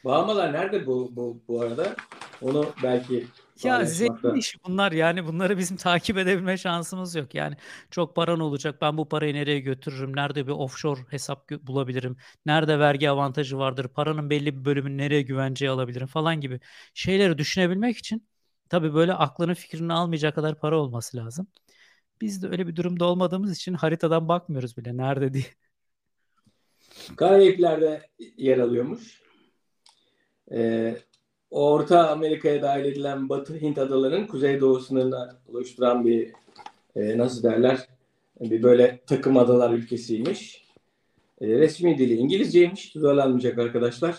Bahamalar 0.05 0.53
nerede 0.53 0.85
bu 0.87 1.15
bu 1.15 1.43
bu 1.47 1.61
arada? 1.61 1.95
Onu 2.41 2.65
belki 2.83 3.27
Ya 3.63 3.85
zengin 3.85 4.35
işi 4.35 4.57
bunlar 4.67 4.91
yani 4.91 5.27
bunları 5.27 5.57
bizim 5.57 5.77
takip 5.87 6.17
edebilme 6.17 6.57
şansımız 6.57 7.15
yok. 7.15 7.35
Yani 7.35 7.55
çok 7.91 8.15
paran 8.15 8.39
olacak 8.39 8.81
ben 8.81 8.97
bu 8.97 9.09
parayı 9.09 9.33
nereye 9.33 9.59
götürürüm? 9.59 10.15
Nerede 10.15 10.47
bir 10.47 10.51
offshore 10.51 11.01
hesap 11.09 11.49
bulabilirim? 11.51 12.17
Nerede 12.45 12.79
vergi 12.79 13.09
avantajı 13.09 13.57
vardır? 13.57 13.87
Paranın 13.87 14.29
belli 14.29 14.59
bir 14.59 14.65
bölümünü 14.65 14.97
nereye 14.97 15.21
güvenceye 15.21 15.71
alabilirim 15.71 16.07
falan 16.07 16.41
gibi 16.41 16.59
şeyleri 16.93 17.37
düşünebilmek 17.37 17.97
için 17.97 18.27
tabii 18.69 18.93
böyle 18.93 19.13
aklını 19.13 19.55
fikrini 19.55 19.93
almayacak 19.93 20.35
kadar 20.35 20.59
para 20.59 20.79
olması 20.79 21.17
lazım. 21.17 21.47
Biz 22.21 22.43
de 22.43 22.47
öyle 22.47 22.67
bir 22.67 22.75
durumda 22.75 23.05
olmadığımız 23.05 23.57
için 23.57 23.73
haritadan 23.73 24.27
bakmıyoruz 24.27 24.77
bile 24.77 24.97
nerede 24.97 25.33
diye. 25.33 25.45
Karayipler'de 27.15 28.01
yer 28.37 28.57
alıyormuş. 28.57 29.21
Ee, 30.51 30.97
Orta 31.51 32.09
Amerika'ya 32.09 32.61
dahil 32.61 32.85
edilen 32.85 33.29
Batı 33.29 33.55
Hint 33.55 33.77
adalarının 33.77 34.27
kuzeydoğu 34.27 34.79
sınırını 34.79 35.35
oluşturan 35.47 36.05
bir 36.05 36.31
e, 36.95 37.17
nasıl 37.17 37.43
derler 37.43 37.87
bir 38.39 38.63
böyle 38.63 39.01
takım 39.07 39.37
adalar 39.37 39.73
ülkesiymiş. 39.73 40.67
E, 41.41 41.47
resmi 41.47 41.97
dili 41.97 42.13
İngilizceymiş. 42.13 42.91
Zorlanmayacak 42.95 43.57
arkadaşlar. 43.57 44.15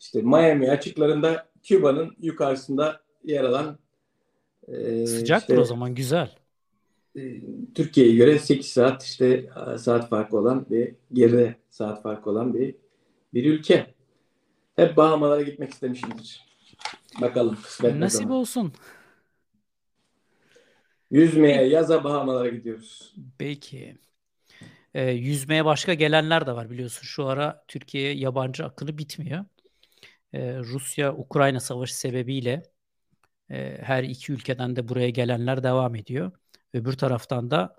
İşte 0.00 0.22
Miami 0.22 0.70
açıklarında 0.70 1.48
Küba'nın 1.62 2.16
yukarısında 2.18 3.00
yer 3.24 3.44
alan 3.44 3.78
e, 4.68 5.06
Sıcaktır 5.06 5.54
işte, 5.54 5.60
o 5.60 5.64
zaman 5.64 5.94
güzel. 5.94 6.37
E, 7.16 7.40
Türkiye'ye 7.74 8.14
göre 8.14 8.38
8 8.38 8.66
saat 8.66 9.04
işte 9.04 9.50
saat 9.78 10.08
farkı 10.08 10.38
olan 10.38 10.66
bir 10.70 10.94
geride 11.12 11.56
saat 11.70 12.02
farkı 12.02 12.30
olan 12.30 12.54
bir 12.54 12.74
bir 13.34 13.44
ülke. 13.44 13.94
Hep 14.76 14.96
Bahamalara 14.96 15.42
gitmek 15.42 15.72
istemişimdir. 15.72 16.48
Bakalım 17.20 17.58
kısmet 17.62 17.94
Nasip 17.96 18.20
zaman. 18.20 18.36
olsun. 18.36 18.72
Yüzmeye 21.10 21.68
yaza 21.68 22.04
Bahamalara 22.04 22.48
gidiyoruz. 22.48 23.14
Belki. 23.40 23.98
E, 24.94 25.10
yüzmeye 25.10 25.64
başka 25.64 25.94
gelenler 25.94 26.46
de 26.46 26.52
var 26.52 26.70
biliyorsun. 26.70 27.02
Şu 27.02 27.26
ara 27.26 27.64
Türkiye'ye 27.68 28.14
yabancı 28.14 28.64
akını 28.64 28.98
bitmiyor. 28.98 29.44
E, 30.32 30.58
Rusya-Ukrayna 30.58 31.60
savaşı 31.60 31.98
sebebiyle 31.98 32.62
e, 33.50 33.78
her 33.82 34.04
iki 34.04 34.32
ülkeden 34.32 34.76
de 34.76 34.88
buraya 34.88 35.10
gelenler 35.10 35.62
devam 35.62 35.94
ediyor. 35.94 36.32
Öbür 36.74 36.92
taraftan 36.92 37.50
da 37.50 37.76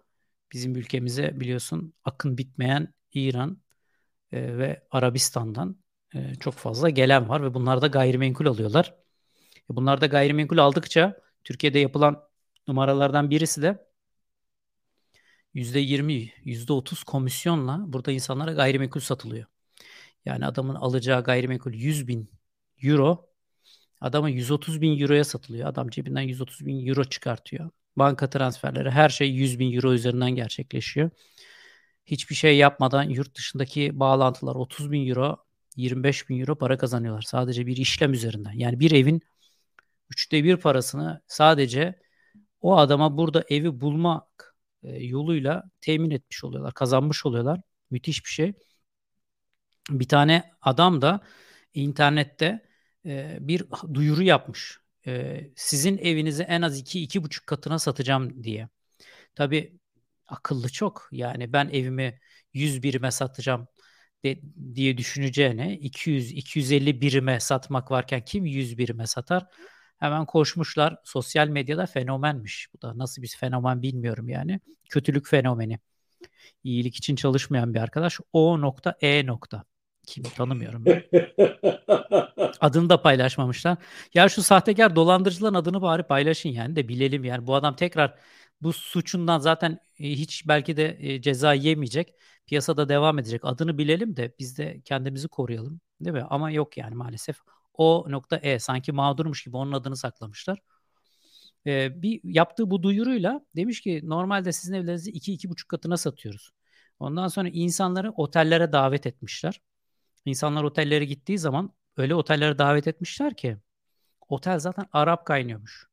bizim 0.54 0.76
ülkemize 0.76 1.40
biliyorsun 1.40 1.94
akın 2.04 2.38
bitmeyen 2.38 2.94
İran 3.14 3.62
e, 4.32 4.58
ve 4.58 4.88
Arabistan'dan 4.92 5.78
e, 6.16 6.36
çok 6.36 6.54
fazla 6.54 6.90
gelen 6.90 7.30
var 7.30 7.44
ve 7.44 7.54
bunlar 7.54 7.82
da 7.82 7.88
gayrimenkul 7.88 8.46
alıyorlar. 8.46 8.96
E, 9.72 9.76
bunlar 9.76 10.02
da 10.02 10.06
gayrimenkul 10.06 10.58
aldıkça 10.58 11.22
Türkiye'de 11.44 11.80
yapılan 11.80 12.24
numaralardan 12.68 13.30
birisi 13.30 13.62
de 13.62 13.90
%20, 15.54 16.34
%30 16.46 17.04
komisyonla 17.04 17.84
burada 17.88 18.12
insanlara 18.12 18.54
gayrimenkul 18.54 19.00
satılıyor. 19.00 19.46
Yani 20.26 20.46
adamın 20.46 20.76
alacağı 20.76 21.24
gayrimenkul 21.24 21.74
100 21.74 22.08
bin 22.08 22.32
euro 22.84 23.30
adama 24.02 24.30
130 24.30 24.82
bin 24.82 25.02
euroya 25.02 25.24
satılıyor. 25.24 25.70
Adam 25.70 25.90
cebinden 25.90 26.22
130 26.22 26.66
bin 26.66 26.88
euro 26.88 27.04
çıkartıyor. 27.04 27.70
Banka 27.96 28.30
transferleri 28.30 28.92
her 28.92 29.10
şey 29.10 29.30
100 29.32 29.60
bin 29.60 29.74
euro 29.76 29.94
üzerinden 29.94 30.32
gerçekleşiyor. 30.32 31.10
Hiçbir 32.06 32.36
şey 32.36 32.58
yapmadan 32.58 33.04
yurt 33.04 33.36
dışındaki 33.36 34.00
bağlantılar 34.00 34.56
30 34.56 34.92
bin 34.92 35.10
euro 35.10 35.38
25 35.76 36.30
bin 36.30 36.40
euro 36.40 36.58
para 36.58 36.78
kazanıyorlar. 36.78 37.22
Sadece 37.22 37.68
bir 37.68 37.78
işlem 37.78 38.14
üzerinden. 38.14 38.54
Yani 38.54 38.80
bir 38.80 38.92
evin 38.92 39.22
üçte 40.10 40.44
bir 40.44 40.58
parasını 40.58 41.22
sadece 41.28 42.00
o 42.62 42.78
adama 42.78 43.18
burada 43.18 43.44
evi 43.50 43.82
bulmak 43.82 44.56
e, 44.84 45.04
yoluyla 45.04 45.64
temin 45.82 46.12
etmiş 46.12 46.44
oluyorlar. 46.44 46.74
Kazanmış 46.74 47.26
oluyorlar. 47.26 47.62
Müthiş 47.92 48.26
bir 48.26 48.30
şey. 48.30 48.54
Bir 49.90 50.08
tane 50.08 50.52
adam 50.62 51.02
da 51.02 51.22
internette 51.74 52.66
e, 53.06 53.38
bir 53.42 53.66
duyuru 53.94 54.24
yapmış. 54.24 54.79
E, 55.08 55.42
sizin 55.56 55.98
evinizi 55.98 56.44
en 56.44 56.62
az 56.62 56.80
2-2,5 56.80 57.46
katına 57.46 57.80
satacağım 57.80 58.44
diye. 58.44 58.70
Tabii 59.36 59.80
akıllı 60.28 60.70
çok. 60.70 61.10
Yani 61.12 61.54
ben 61.54 61.70
evimi 61.70 62.20
100 62.54 62.84
birime 62.84 63.12
satacağım 63.12 63.68
de, 64.26 64.40
diye 64.76 64.98
düşüneceğine 64.98 65.76
200-250 65.78 67.02
birime 67.02 67.40
satmak 67.40 67.92
varken 67.92 68.26
kim 68.26 68.46
100 68.46 68.78
birime 68.78 69.08
satar? 69.08 69.46
Hemen 70.00 70.26
koşmuşlar. 70.26 70.98
Sosyal 71.04 71.48
medyada 71.48 71.86
fenomenmiş. 71.86 72.68
Bu 72.74 72.82
da 72.82 72.98
nasıl 72.98 73.22
bir 73.22 73.36
fenomen 73.40 73.82
bilmiyorum 73.82 74.30
yani. 74.30 74.60
Kötülük 74.90 75.28
fenomeni. 75.28 75.80
İyilik 76.64 76.96
için 76.96 77.16
çalışmayan 77.16 77.74
bir 77.74 77.80
arkadaş. 77.80 78.20
O 78.34 78.62
nokta 78.62 78.98
E 79.02 79.26
nokta. 79.26 79.64
Kim 80.10 80.24
tanımıyorum 80.24 80.86
ben. 80.86 81.04
Adını 82.62 82.90
da 82.90 83.02
paylaşmamışlar. 83.02 83.78
Ya 84.14 84.30
şu 84.30 84.44
sahtekar 84.44 84.96
dolandırıcıların 84.96 85.54
adını 85.54 85.82
bari 85.82 86.04
paylaşın 86.04 86.50
yani 86.50 86.76
de 86.76 86.88
bilelim 86.88 87.24
yani. 87.24 87.48
Bu 87.48 87.56
adam 87.56 87.76
tekrar 87.76 88.20
bu 88.62 88.74
suçundan 88.74 89.40
zaten 89.40 89.80
e, 90.00 90.10
hiç 90.10 90.48
belki 90.48 90.78
de 90.78 90.98
e, 91.00 91.22
ceza 91.22 91.54
yemeyecek. 91.54 92.14
Piyasada 92.48 92.90
devam 92.90 93.20
edecek. 93.20 93.42
Adını 93.46 93.78
bilelim 93.78 94.18
de 94.18 94.36
biz 94.40 94.58
de 94.58 94.82
kendimizi 94.86 95.28
koruyalım. 95.28 95.82
Değil 96.02 96.16
mi? 96.16 96.26
Ama 96.30 96.52
yok 96.52 96.78
yani 96.78 96.96
maalesef. 96.96 97.38
O 97.74 98.06
nokta 98.10 98.38
E 98.38 98.60
sanki 98.60 98.92
mağdurmuş 98.92 99.44
gibi 99.44 99.58
onun 99.58 99.72
adını 99.72 99.98
saklamışlar. 99.98 100.60
Ee, 101.68 102.02
bir 102.02 102.22
yaptığı 102.24 102.72
bu 102.72 102.84
duyuruyla 102.84 103.42
demiş 103.56 103.82
ki 103.82 104.02
normalde 104.04 104.52
sizin 104.52 104.74
evlerinizi 104.74 105.12
2-2,5 105.12 105.68
katına 105.68 105.98
satıyoruz. 105.98 106.52
Ondan 107.00 107.28
sonra 107.28 107.50
insanları 107.50 108.12
otellere 108.12 108.72
davet 108.72 109.06
etmişler. 109.06 109.62
İnsanlar 110.26 110.64
otellere 110.64 111.06
gittiği 111.06 111.38
zaman 111.40 111.74
öyle 111.98 112.16
otellere 112.16 112.58
davet 112.58 112.88
etmişler 112.88 113.38
ki 113.38 113.58
otel 114.30 114.60
zaten 114.60 114.86
Arap 114.94 115.26
kaynıyormuş. 115.26 115.88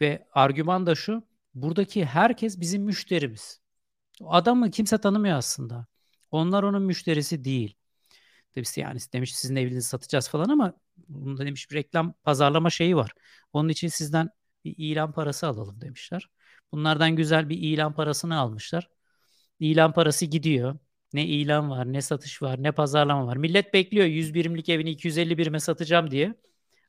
Ve 0.00 0.26
argüman 0.32 0.86
da 0.86 0.94
şu 0.94 1.24
buradaki 1.54 2.04
herkes 2.04 2.60
bizim 2.60 2.82
müşterimiz. 2.82 3.60
Adamı 4.26 4.70
kimse 4.70 4.98
tanımıyor 4.98 5.36
aslında. 5.36 5.86
Onlar 6.30 6.62
onun 6.62 6.82
müşterisi 6.82 7.44
değil. 7.44 7.76
Demiş 8.56 8.76
yani 8.76 8.98
demiş 9.12 9.36
sizin 9.36 9.56
evinizi 9.56 9.88
satacağız 9.88 10.28
falan 10.28 10.48
ama 10.48 10.74
bunda 11.08 11.46
demiş 11.46 11.70
bir 11.70 11.76
reklam 11.76 12.14
pazarlama 12.22 12.70
şeyi 12.70 12.96
var. 12.96 13.12
Onun 13.52 13.68
için 13.68 13.88
sizden 13.88 14.30
bir 14.64 14.74
ilan 14.78 15.12
parası 15.12 15.46
alalım 15.46 15.80
demişler. 15.80 16.28
Bunlardan 16.72 17.16
güzel 17.16 17.48
bir 17.48 17.58
ilan 17.58 17.94
parasını 17.94 18.38
almışlar. 18.38 18.90
İlan 19.60 19.92
parası 19.92 20.26
gidiyor. 20.26 20.78
Ne 21.12 21.26
ilan 21.26 21.70
var, 21.70 21.92
ne 21.92 22.02
satış 22.02 22.42
var, 22.42 22.62
ne 22.62 22.72
pazarlama 22.72 23.26
var. 23.26 23.36
Millet 23.36 23.74
bekliyor 23.74 24.06
100 24.06 24.34
birimlik 24.34 24.68
evini 24.68 24.90
250 24.90 25.38
birime 25.38 25.60
satacağım 25.60 26.10
diye. 26.10 26.34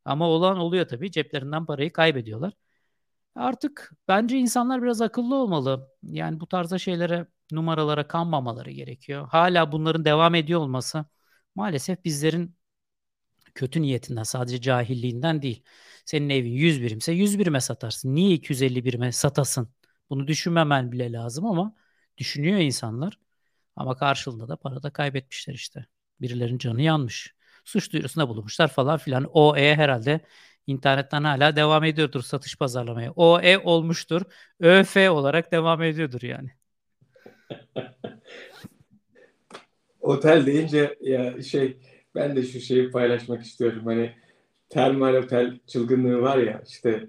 Ama 0.06 0.28
olan 0.28 0.58
oluyor 0.58 0.88
tabii. 0.88 1.12
Ceplerinden 1.12 1.66
parayı 1.66 1.94
kaybediyorlar. 1.94 2.54
Artık 3.36 3.92
bence 4.08 4.38
insanlar 4.38 4.84
biraz 4.84 5.02
akıllı 5.02 5.36
olmalı. 5.36 5.90
Yani 6.04 6.40
bu 6.40 6.48
tarzda 6.48 6.78
şeylere, 6.80 7.28
numaralara 7.52 8.08
kanmamaları 8.08 8.72
gerekiyor. 8.72 9.28
Hala 9.32 9.72
bunların 9.72 10.06
devam 10.06 10.36
ediyor 10.36 10.60
olması 10.62 11.06
maalesef 11.56 12.06
bizlerin 12.06 12.56
kötü 13.56 13.82
niyetinden 13.82 14.24
sadece 14.24 14.62
cahilliğinden 14.62 15.42
değil. 15.42 15.64
Senin 16.06 16.30
evin 16.30 16.52
100 16.52 16.82
birimse 16.82 17.12
100 17.12 17.40
birime 17.40 17.62
satarsın. 17.62 18.16
Niye 18.16 18.34
250 18.34 18.86
birime 18.86 19.12
satasın? 19.12 19.70
Bunu 20.10 20.28
düşünmemen 20.28 20.92
bile 20.92 21.12
lazım 21.12 21.46
ama 21.46 21.76
düşünüyor 22.18 22.60
insanlar. 22.60 23.20
Ama 23.76 23.98
karşılığında 23.98 24.48
da 24.50 24.56
para 24.56 24.84
da 24.84 24.90
kaybetmişler 24.92 25.54
işte. 25.54 25.86
Birilerinin 26.22 26.58
canı 26.58 26.82
yanmış. 26.82 27.36
Suç 27.66 27.94
duyurusunda 27.94 28.30
bulunmuşlar 28.30 28.68
falan 28.68 28.98
filan. 28.98 29.30
O 29.34 29.58
E 29.58 29.76
herhalde 29.76 30.20
internetten 30.68 31.24
hala 31.24 31.56
devam 31.56 31.84
ediyordur 31.84 32.22
satış 32.24 32.58
pazarlamaya. 32.58 33.12
O 33.16 33.40
E 33.42 33.58
olmuştur. 33.58 34.22
ÖF 34.60 34.98
olarak 34.98 35.52
devam 35.52 35.84
ediyordur 35.84 36.22
yani. 36.22 36.50
Otel 40.02 40.46
deyince 40.46 40.98
ya 41.02 41.42
şey 41.42 41.78
ben 42.16 42.36
de 42.36 42.44
şu 42.44 42.60
şeyi 42.60 42.92
paylaşmak 42.92 43.44
istiyorum. 43.44 43.82
Hani 43.86 44.12
termal 44.70 45.16
otel 45.16 45.60
çılgınlığı 45.68 46.22
var 46.22 46.38
ya 46.38 46.64
işte 46.68 47.08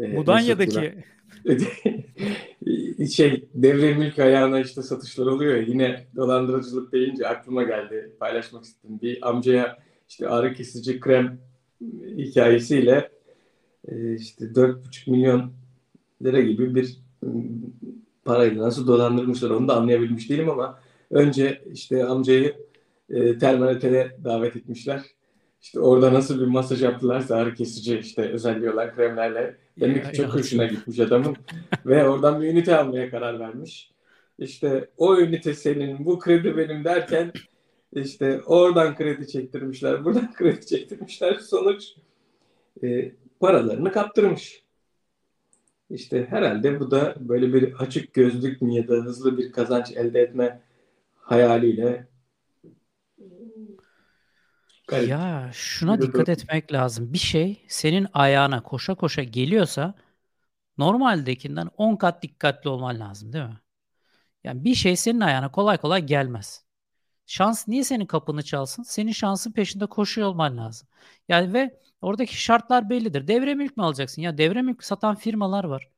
e, 0.00 0.06
Mudanya'daki 0.10 1.04
şey 3.14 3.48
devre 3.54 3.94
mülk 3.94 4.18
ayağına 4.18 4.60
işte 4.60 4.82
satışlar 4.82 5.26
oluyor 5.26 5.54
ya 5.54 5.62
yine 5.62 6.06
dolandırıcılık 6.16 6.92
deyince 6.92 7.28
aklıma 7.28 7.62
geldi 7.62 8.12
paylaşmak 8.20 8.64
istedim. 8.64 8.98
Bir 9.02 9.28
amcaya 9.28 9.78
işte 10.08 10.28
ağrı 10.28 10.54
kesici 10.54 11.00
krem 11.00 11.38
hikayesiyle 12.16 13.10
e, 13.88 14.14
işte 14.14 14.44
4,5 14.44 15.10
milyon 15.10 15.52
lira 16.22 16.40
gibi 16.40 16.74
bir 16.74 16.98
parayla 18.24 18.62
nasıl 18.64 18.86
dolandırmışlar 18.86 19.50
onu 19.50 19.68
da 19.68 19.76
anlayabilmiş 19.76 20.30
değilim 20.30 20.50
ama 20.50 20.80
önce 21.10 21.62
işte 21.72 22.04
amcayı 22.04 22.56
e, 23.10 23.38
termal 23.38 23.80
davet 24.24 24.56
etmişler. 24.56 25.02
İşte 25.62 25.80
orada 25.80 26.14
nasıl 26.14 26.40
bir 26.40 26.46
masaj 26.46 26.82
yaptılarsa 26.82 27.36
ağrı 27.36 27.54
kesici 27.54 27.98
işte 27.98 28.22
özelliyorlar 28.22 28.94
kremlerle. 28.94 29.56
Demek 29.80 30.04
ki 30.04 30.12
çok 30.16 30.34
hoşuna 30.34 30.66
gitmiş 30.66 30.98
adamın. 30.98 31.36
Ve 31.86 32.08
oradan 32.08 32.42
bir 32.42 32.48
ünite 32.48 32.76
almaya 32.76 33.10
karar 33.10 33.40
vermiş. 33.40 33.90
İşte 34.38 34.90
o 34.96 35.18
ünite 35.18 35.54
senin, 35.54 36.06
bu 36.06 36.18
kredi 36.18 36.56
benim 36.56 36.84
derken 36.84 37.32
işte 37.92 38.42
oradan 38.46 38.96
kredi 38.96 39.28
çektirmişler, 39.28 40.04
buradan 40.04 40.32
kredi 40.38 40.66
çektirmişler. 40.66 41.34
Sonuç 41.34 41.84
e, 42.82 43.12
paralarını 43.40 43.92
kaptırmış. 43.92 44.62
İşte 45.90 46.26
herhalde 46.30 46.80
bu 46.80 46.90
da 46.90 47.14
böyle 47.20 47.52
bir 47.52 47.72
açık 47.72 48.14
gözlük 48.14 48.62
mü 48.62 48.74
ya 48.74 48.88
da 48.88 48.94
hızlı 48.94 49.38
bir 49.38 49.52
kazanç 49.52 49.92
elde 49.96 50.20
etme 50.20 50.60
hayaliyle 51.14 52.06
Garip. 54.88 55.10
Ya 55.10 55.50
şuna 55.54 56.02
dikkat 56.02 56.28
etmek 56.28 56.72
lazım. 56.72 57.12
Bir 57.12 57.18
şey 57.18 57.64
senin 57.68 58.06
ayağına 58.12 58.62
koşa 58.62 58.94
koşa 58.94 59.22
geliyorsa 59.22 59.94
normaldekinden 60.78 61.70
10 61.76 61.96
kat 61.96 62.22
dikkatli 62.22 62.70
olman 62.70 63.00
lazım 63.00 63.32
değil 63.32 63.44
mi? 63.44 63.60
Yani 64.44 64.64
bir 64.64 64.74
şey 64.74 64.96
senin 64.96 65.20
ayağına 65.20 65.50
kolay 65.52 65.78
kolay 65.78 66.06
gelmez. 66.06 66.64
Şans 67.26 67.68
niye 67.68 67.84
senin 67.84 68.06
kapını 68.06 68.42
çalsın? 68.44 68.82
Senin 68.82 69.12
şansın 69.12 69.52
peşinde 69.52 69.86
koşuyor 69.86 70.28
olman 70.28 70.56
lazım. 70.58 70.88
Yani 71.28 71.54
ve 71.54 71.80
Oradaki 72.02 72.42
şartlar 72.42 72.90
bellidir. 72.90 73.28
Devre 73.28 73.54
mülk 73.54 73.76
mü 73.76 73.84
alacaksın? 73.84 74.22
Ya 74.22 74.38
devre 74.38 74.62
mülk 74.62 74.84
satan 74.84 75.16
firmalar 75.16 75.64
var. 75.64 75.88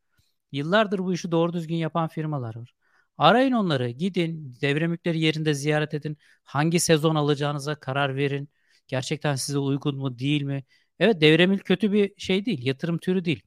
Yıllardır 0.52 0.98
bu 0.98 1.12
işi 1.12 1.32
doğru 1.32 1.52
düzgün 1.52 1.76
yapan 1.76 2.08
firmalar 2.08 2.56
var. 2.56 2.74
Arayın 3.18 3.52
onları, 3.52 3.90
gidin, 3.90 4.56
devre 4.62 4.86
mülkleri 4.86 5.20
yerinde 5.20 5.54
ziyaret 5.54 5.94
edin. 5.94 6.18
Hangi 6.44 6.80
sezon 6.80 7.14
alacağınıza 7.14 7.74
karar 7.74 8.16
verin. 8.16 8.48
Gerçekten 8.90 9.34
size 9.34 9.58
uygun 9.58 9.96
mu, 9.96 10.18
değil 10.18 10.42
mi? 10.42 10.64
Evet, 11.00 11.20
devre 11.20 11.46
mülk 11.46 11.64
kötü 11.64 11.92
bir 11.92 12.12
şey 12.16 12.46
değil, 12.46 12.66
yatırım 12.66 12.98
türü 12.98 13.24
değil. 13.24 13.42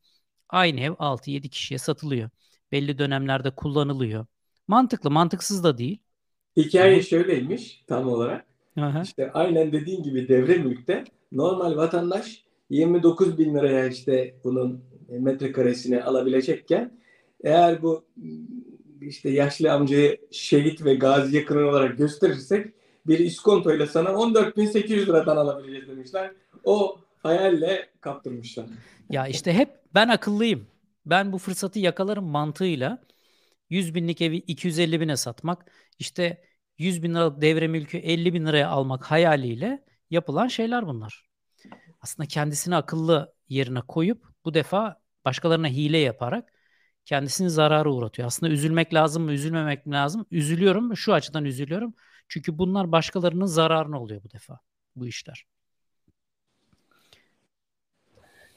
Aynı 0.50 0.80
ev 0.80 0.92
6-7 0.92 1.50
kişiye 1.50 1.78
satılıyor. 1.78 2.30
Belli 2.72 2.98
dönemlerde 2.98 3.52
kullanılıyor. 3.56 4.26
Mantıklı, 4.68 5.12
mantıksız 5.12 5.64
da 5.64 5.78
değil. 5.78 6.00
Hikaye 6.58 6.94
Ama... 6.94 7.02
şöyleymiş 7.02 7.84
tam 7.88 8.08
olarak. 8.08 8.46
Aha. 8.78 9.02
İşte 9.02 9.32
aynen 9.32 9.72
dediğin 9.72 10.04
gibi 10.04 10.28
devre 10.28 10.58
mülkte 10.58 11.04
normal 11.32 11.78
vatandaş 11.78 12.44
29 12.70 13.38
bin 13.38 13.56
liraya 13.56 13.88
işte 13.88 14.36
bunun 14.44 14.84
metrekaresini 15.10 16.04
alabilecekken 16.04 17.00
eğer 17.44 17.82
bu 17.82 18.06
işte 19.02 19.30
yaşlı 19.30 19.72
amcayı 19.72 20.18
şehit 20.32 20.86
ve 20.86 20.96
gazi 20.96 21.36
yakını 21.36 21.68
olarak 21.68 21.98
gösterirsek 21.98 22.74
bir 23.08 23.20
iskontoyla 23.20 23.88
sana 23.88 24.10
14.800 24.10 25.08
liradan 25.08 25.38
alabileceğiz 25.38 25.88
demişler. 25.88 26.32
O 26.64 27.00
hayalle 27.24 27.90
kaptırmışlar. 28.02 28.66
Ya 29.10 29.28
işte 29.28 29.54
hep 29.54 29.80
ben 29.94 30.08
akıllıyım. 30.08 30.68
Ben 31.06 31.32
bu 31.32 31.38
fırsatı 31.38 31.80
yakalarım 31.80 32.26
mantığıyla 32.26 33.02
100 33.70 33.96
binlik 33.96 34.22
evi 34.22 34.38
250 34.38 35.02
bine 35.02 35.18
satmak, 35.18 35.72
işte 36.00 36.44
100 36.78 37.04
bin 37.04 37.16
liralık 37.16 37.42
devre 37.42 37.68
mülkü 37.68 37.98
50 37.98 38.34
bin 38.34 38.46
liraya 38.46 38.70
almak 38.70 39.04
hayaliyle 39.12 39.84
yapılan 40.10 40.48
şeyler 40.48 40.88
bunlar. 40.88 41.30
Aslında 42.02 42.28
kendisini 42.28 42.76
akıllı 42.76 43.34
yerine 43.50 43.82
koyup 43.82 44.26
bu 44.46 44.54
defa 44.54 45.02
başkalarına 45.26 45.68
hile 45.68 45.98
yaparak 45.98 46.50
kendisini 47.06 47.50
zarara 47.50 47.90
uğratıyor. 47.90 48.28
Aslında 48.28 48.52
üzülmek 48.52 48.94
lazım 48.94 49.24
mı, 49.24 49.34
üzülmemek 49.34 49.86
mi 49.86 49.94
lazım? 49.94 50.26
Üzülüyorum. 50.32 50.98
Şu 50.98 51.14
açıdan 51.14 51.46
üzülüyorum. 51.46 51.94
Çünkü 52.28 52.58
bunlar 52.58 52.92
başkalarının 52.92 53.46
zararına 53.46 54.02
oluyor 54.02 54.24
bu 54.24 54.32
defa 54.32 54.60
bu 54.96 55.08
işler. 55.08 55.46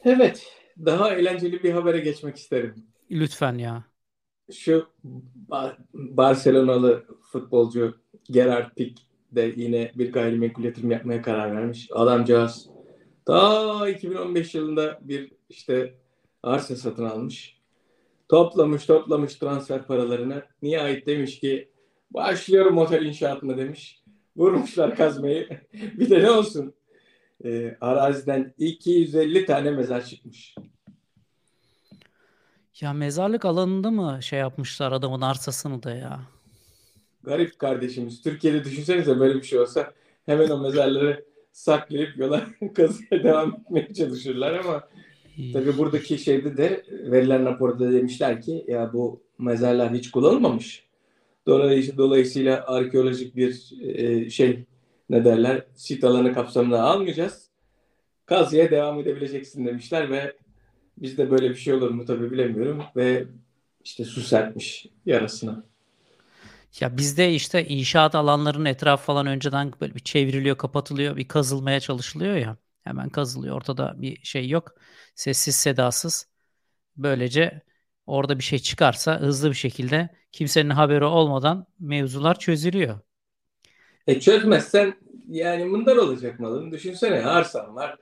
Evet. 0.04 0.46
Daha 0.84 1.14
eğlenceli 1.14 1.62
bir 1.62 1.72
habere 1.72 1.98
geçmek 1.98 2.36
isterim. 2.36 2.86
Lütfen 3.10 3.58
ya. 3.58 3.84
Şu 4.52 4.86
Barcelonalı 5.94 7.06
futbolcu 7.32 7.96
Gerard 8.30 8.70
Pique 8.74 9.04
de 9.32 9.52
yine 9.56 9.92
bir 9.94 10.12
gayrimenkul 10.12 10.64
yatırım 10.64 10.90
yapmaya 10.90 11.22
karar 11.22 11.56
vermiş. 11.56 11.88
Adamcağız 11.92 12.70
ta 13.26 13.88
2015 13.88 14.54
yılında 14.54 14.98
bir 15.02 15.32
işte 15.48 15.94
arsa 16.42 16.76
satın 16.76 17.04
almış. 17.04 17.56
Toplamış 18.28 18.86
toplamış 18.86 19.34
transfer 19.34 19.86
paralarını. 19.86 20.42
Nihayet 20.62 21.06
demiş 21.06 21.40
ki 21.40 21.70
başlıyorum 22.10 22.78
otel 22.78 23.04
inşaatına 23.04 23.56
demiş. 23.56 24.02
Vurmuşlar 24.36 24.96
kazmayı. 24.96 25.48
bir 25.72 26.10
de 26.10 26.22
ne 26.22 26.30
olsun 26.30 26.74
e, 27.44 27.76
araziden 27.80 28.54
250 28.58 29.46
tane 29.46 29.70
mezar 29.70 30.04
çıkmış. 30.04 30.54
Ya 32.80 32.92
mezarlık 32.92 33.44
alanında 33.44 33.90
mı 33.90 34.18
şey 34.22 34.38
yapmışlar 34.38 34.92
adamın 34.92 35.20
arsasını 35.20 35.82
da 35.82 35.94
ya? 35.94 36.20
Garip 37.22 37.58
kardeşimiz. 37.58 38.22
Türkiye'de 38.22 38.64
düşünsenize 38.64 39.20
böyle 39.20 39.34
bir 39.34 39.46
şey 39.46 39.58
olsa 39.58 39.92
hemen 40.26 40.48
o 40.48 40.58
mezarları 40.58 41.24
saklayıp 41.52 42.16
yola 42.16 42.46
kazıya 42.74 43.24
devam 43.24 43.54
etmeye 43.54 43.94
çalışırlar 43.94 44.52
ama 44.52 44.88
tabii 45.52 45.78
buradaki 45.78 46.18
şeyde 46.18 46.56
de 46.56 46.84
verilen 46.90 47.44
raporda 47.44 47.92
demişler 47.92 48.42
ki 48.42 48.64
ya 48.68 48.92
bu 48.92 49.22
mezarlar 49.38 49.94
hiç 49.94 50.10
kullanılmamış. 50.10 50.85
Dolayısıyla, 51.46 52.64
arkeolojik 52.66 53.36
bir 53.36 53.72
e, 53.82 54.30
şey 54.30 54.64
ne 55.10 55.24
derler 55.24 55.66
sit 55.74 56.04
alanı 56.04 56.34
kapsamına 56.34 56.82
almayacağız. 56.82 57.50
Kazıya 58.26 58.70
devam 58.70 59.00
edebileceksin 59.00 59.66
demişler 59.66 60.10
ve 60.10 60.36
bizde 60.98 61.30
böyle 61.30 61.50
bir 61.50 61.54
şey 61.54 61.74
olur 61.74 61.90
mu 61.90 62.04
tabii 62.04 62.30
bilemiyorum 62.30 62.82
ve 62.96 63.26
işte 63.84 64.04
su 64.04 64.20
serpmiş 64.20 64.86
yarasına. 65.06 65.64
Ya 66.80 66.96
bizde 66.96 67.34
işte 67.34 67.66
inşaat 67.66 68.14
alanlarının 68.14 68.64
etrafı 68.64 69.04
falan 69.04 69.26
önceden 69.26 69.72
böyle 69.80 69.94
bir 69.94 70.00
çevriliyor, 70.00 70.56
kapatılıyor, 70.56 71.16
bir 71.16 71.28
kazılmaya 71.28 71.80
çalışılıyor 71.80 72.36
ya. 72.36 72.56
Hemen 72.84 73.08
kazılıyor. 73.08 73.56
Ortada 73.56 73.94
bir 74.02 74.24
şey 74.24 74.48
yok. 74.48 74.74
Sessiz 75.14 75.56
sedasız. 75.56 76.28
Böylece 76.96 77.62
orada 78.06 78.38
bir 78.38 78.44
şey 78.44 78.58
çıkarsa 78.58 79.20
hızlı 79.20 79.50
bir 79.50 79.54
şekilde 79.54 80.08
kimsenin 80.32 80.70
haberi 80.70 81.04
olmadan 81.04 81.66
mevzular 81.80 82.38
çözülüyor. 82.38 82.98
E 84.06 84.20
çözmezsen 84.20 84.94
yani 85.28 85.64
mındar 85.64 85.96
olacak 85.96 86.40
malın. 86.40 86.72
Düşünsene 86.72 87.26
arsan 87.26 87.76
var. 87.76 87.96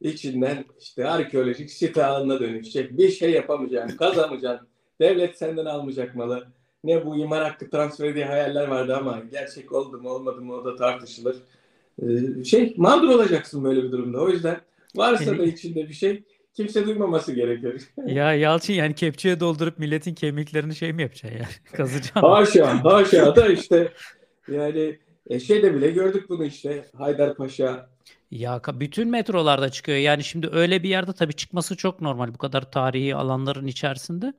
İçinden 0.00 0.64
işte 0.80 1.08
arkeolojik 1.08 1.70
site 1.70 2.04
alanına 2.04 2.40
dönüşecek. 2.40 2.98
Bir 2.98 3.10
şey 3.10 3.30
yapamayacaksın, 3.30 3.96
kazamayacaksın. 3.96 4.68
Devlet 5.00 5.38
senden 5.38 5.64
almayacak 5.64 6.14
malı. 6.14 6.48
Ne 6.84 7.06
bu 7.06 7.16
imar 7.16 7.44
hakkı 7.44 7.70
transferi 7.70 8.14
diye 8.14 8.24
hayaller 8.24 8.68
vardı 8.68 8.96
ama 8.96 9.22
gerçek 9.32 9.72
oldu 9.72 10.00
mu 10.02 10.10
olmadı 10.10 10.40
mı 10.40 10.54
o 10.54 10.64
da 10.64 10.76
tartışılır. 10.76 11.36
Ee, 12.02 12.44
şey 12.44 12.74
mağdur 12.76 13.08
olacaksın 13.08 13.64
böyle 13.64 13.82
bir 13.82 13.92
durumda. 13.92 14.20
O 14.20 14.28
yüzden 14.28 14.60
varsa 14.96 15.38
da 15.38 15.44
içinde 15.44 15.88
bir 15.88 15.94
şey 15.94 16.24
kimse 16.54 16.86
duymaması 16.86 17.32
gerekiyor. 17.32 17.80
ya 18.06 18.34
Yalçın 18.34 18.72
yani 18.72 18.94
kepçeye 18.94 19.40
doldurup 19.40 19.78
milletin 19.78 20.14
kemiklerini 20.14 20.74
şey 20.74 20.92
mi 20.92 21.02
yapacaksın 21.02 21.38
yani? 21.38 21.52
Kazacaksın. 21.76 22.20
Haşa 22.20 22.84
haşa 22.84 23.36
da 23.36 23.48
işte 23.48 23.92
yani 24.48 24.98
e 25.26 25.40
şeyde 25.40 25.74
bile 25.74 25.90
gördük 25.90 26.28
bunu 26.28 26.44
işte 26.44 26.84
Haydarpaşa. 26.98 27.90
Ya 28.30 28.62
bütün 28.74 29.08
metrolarda 29.10 29.70
çıkıyor. 29.70 29.98
Yani 29.98 30.24
şimdi 30.24 30.48
öyle 30.52 30.82
bir 30.82 30.88
yerde 30.88 31.12
tabii 31.12 31.32
çıkması 31.32 31.76
çok 31.76 32.00
normal 32.00 32.34
bu 32.34 32.38
kadar 32.38 32.70
tarihi 32.70 33.14
alanların 33.14 33.66
içerisinde. 33.66 34.32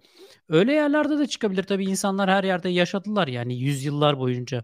Öyle 0.50 0.74
yerlerde 0.74 1.19
de 1.19 1.28
çıkabilir 1.28 1.63
tabii 1.63 1.86
insanlar 1.86 2.30
her 2.30 2.43
yerde 2.43 2.69
yaşadılar 2.69 3.28
yani 3.28 3.60
yüzyıllar 3.60 4.19
boyunca. 4.19 4.63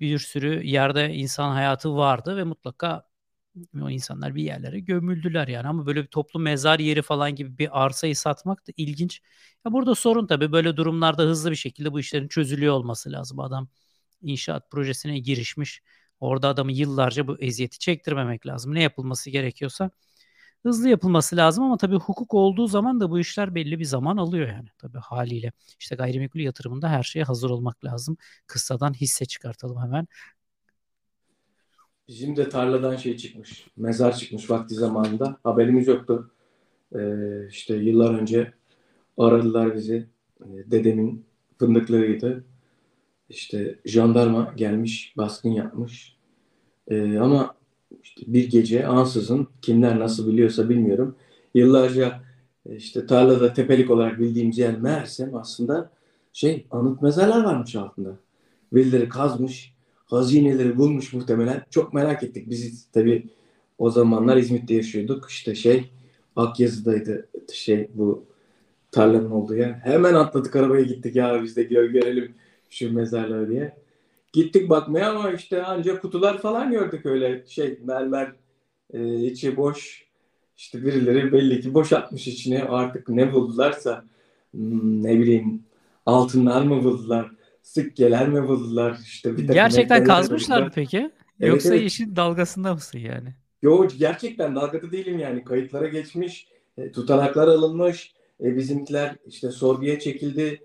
Bir 0.00 0.18
sürü 0.18 0.62
yerde 0.66 1.14
insan 1.14 1.50
hayatı 1.52 1.96
vardı 1.96 2.36
ve 2.36 2.44
mutlaka 2.44 3.07
o 3.82 3.90
insanlar 3.90 4.34
bir 4.34 4.42
yerlere 4.42 4.80
gömüldüler 4.80 5.48
yani 5.48 5.68
ama 5.68 5.86
böyle 5.86 6.02
bir 6.02 6.06
toplu 6.08 6.40
mezar 6.40 6.78
yeri 6.78 7.02
falan 7.02 7.34
gibi 7.34 7.58
bir 7.58 7.84
arsayı 7.84 8.16
satmak 8.16 8.68
da 8.68 8.72
ilginç. 8.76 9.20
Ya 9.66 9.72
burada 9.72 9.94
sorun 9.94 10.26
tabii 10.26 10.52
böyle 10.52 10.76
durumlarda 10.76 11.22
hızlı 11.22 11.50
bir 11.50 11.56
şekilde 11.56 11.92
bu 11.92 12.00
işlerin 12.00 12.28
çözülüyor 12.28 12.74
olması 12.74 13.12
lazım. 13.12 13.40
Adam 13.40 13.68
inşaat 14.22 14.70
projesine 14.70 15.18
girişmiş. 15.18 15.82
Orada 16.20 16.48
adamı 16.48 16.72
yıllarca 16.72 17.26
bu 17.28 17.38
eziyeti 17.40 17.78
çektirmemek 17.78 18.46
lazım. 18.46 18.74
Ne 18.74 18.82
yapılması 18.82 19.30
gerekiyorsa 19.30 19.90
hızlı 20.62 20.88
yapılması 20.88 21.36
lazım 21.36 21.64
ama 21.64 21.76
tabii 21.76 21.96
hukuk 21.96 22.34
olduğu 22.34 22.66
zaman 22.66 23.00
da 23.00 23.10
bu 23.10 23.18
işler 23.18 23.54
belli 23.54 23.78
bir 23.78 23.84
zaman 23.84 24.16
alıyor 24.16 24.48
yani 24.48 24.68
tabii 24.78 24.98
haliyle. 24.98 25.52
İşte 25.80 25.94
gayrimenkul 25.96 26.40
yatırımında 26.40 26.88
her 26.88 27.02
şeye 27.02 27.24
hazır 27.24 27.50
olmak 27.50 27.84
lazım. 27.84 28.16
Kıssadan 28.46 28.94
hisse 28.94 29.24
çıkartalım 29.26 29.82
hemen. 29.82 30.08
Bizim 32.08 32.36
de 32.36 32.48
tarladan 32.48 32.96
şey 32.96 33.16
çıkmış. 33.16 33.66
Mezar 33.76 34.16
çıkmış 34.16 34.50
vakti 34.50 34.74
zamanında. 34.74 35.38
Haberimiz 35.44 35.86
yoktu. 35.86 36.30
Ee, 36.94 37.48
işte 37.48 37.76
yıllar 37.76 38.14
önce 38.14 38.52
aradılar 39.18 39.74
bizi. 39.74 40.06
Ee, 40.40 40.46
dedemin 40.70 41.24
fındıklarıydı. 41.58 42.44
İşte 43.28 43.78
jandarma 43.84 44.54
gelmiş, 44.56 45.14
baskın 45.16 45.50
yapmış. 45.50 46.16
Ee, 46.88 47.18
ama 47.18 47.54
işte 48.02 48.22
bir 48.26 48.50
gece 48.50 48.86
ansızın 48.86 49.48
kimler 49.62 49.98
nasıl 49.98 50.28
biliyorsa 50.32 50.68
bilmiyorum. 50.68 51.16
Yıllarca 51.54 52.20
e, 52.66 52.76
işte 52.76 53.06
tarlada 53.06 53.52
tepelik 53.52 53.90
olarak 53.90 54.18
bildiğimiz 54.18 54.58
yer 54.58 54.78
Mersem 54.78 55.34
aslında 55.34 55.90
şey 56.32 56.66
anıt 56.70 57.02
mezarlar 57.02 57.44
varmış 57.44 57.76
altında. 57.76 58.16
Birileri 58.72 59.08
kazmış, 59.08 59.74
hazineleri 60.16 60.78
bulmuş 60.78 61.12
muhtemelen. 61.12 61.64
Çok 61.70 61.94
merak 61.94 62.22
ettik. 62.22 62.50
Biz 62.50 62.86
tabi 62.92 63.26
o 63.78 63.90
zamanlar 63.90 64.36
İzmit'te 64.36 64.74
yaşıyorduk. 64.74 65.30
İşte 65.30 65.54
şey 65.54 65.90
Akyazı'daydı 66.36 67.28
şey 67.52 67.88
bu 67.94 68.24
tarlanın 68.90 69.30
olduğu 69.30 69.56
yer. 69.56 69.72
Hemen 69.72 70.14
atladık 70.14 70.56
arabaya 70.56 70.82
gittik 70.82 71.16
ya 71.16 71.42
biz 71.42 71.56
de 71.56 71.62
gör, 71.62 71.84
görelim 71.84 72.34
şu 72.70 72.92
mezarları 72.94 73.50
diye. 73.50 73.76
Gittik 74.32 74.70
bakmaya 74.70 75.10
ama 75.10 75.30
işte 75.30 75.62
ancak 75.62 76.02
kutular 76.02 76.38
falan 76.38 76.70
gördük 76.70 77.06
öyle 77.06 77.44
şey 77.46 77.78
mermer 77.84 78.32
e, 78.92 79.24
içi 79.24 79.56
boş. 79.56 80.08
İşte 80.56 80.84
birileri 80.84 81.32
belli 81.32 81.60
ki 81.60 81.74
boşaltmış 81.74 82.28
içine 82.28 82.64
artık 82.64 83.08
ne 83.08 83.32
buldularsa 83.32 84.04
hmm, 84.50 85.02
ne 85.02 85.18
bileyim 85.18 85.62
altınlar 86.06 86.62
mı 86.62 86.84
buldular, 86.84 87.30
sikkeler 87.68 88.28
mi 88.28 88.48
buldular 88.48 88.98
işte 89.04 89.36
bir 89.36 89.48
Gerçekten 89.48 90.04
kazmışlar 90.04 90.62
mı 90.62 90.70
peki? 90.74 91.10
Evet, 91.40 91.52
Yoksa 91.52 91.74
evet. 91.74 91.86
işin 91.86 92.16
dalgasında 92.16 92.74
mısın 92.74 92.98
yani? 92.98 93.34
Yo 93.62 93.88
gerçekten 93.98 94.56
dalgada 94.56 94.92
değilim 94.92 95.18
yani. 95.18 95.44
Kayıtlara 95.44 95.88
geçmiş, 95.88 96.48
e, 96.78 96.92
tutanaklar 96.92 97.48
alınmış. 97.48 98.12
E, 98.40 98.56
bizimkiler 98.56 99.16
işte 99.26 99.50
sorguya 99.50 99.98
çekildi. 99.98 100.60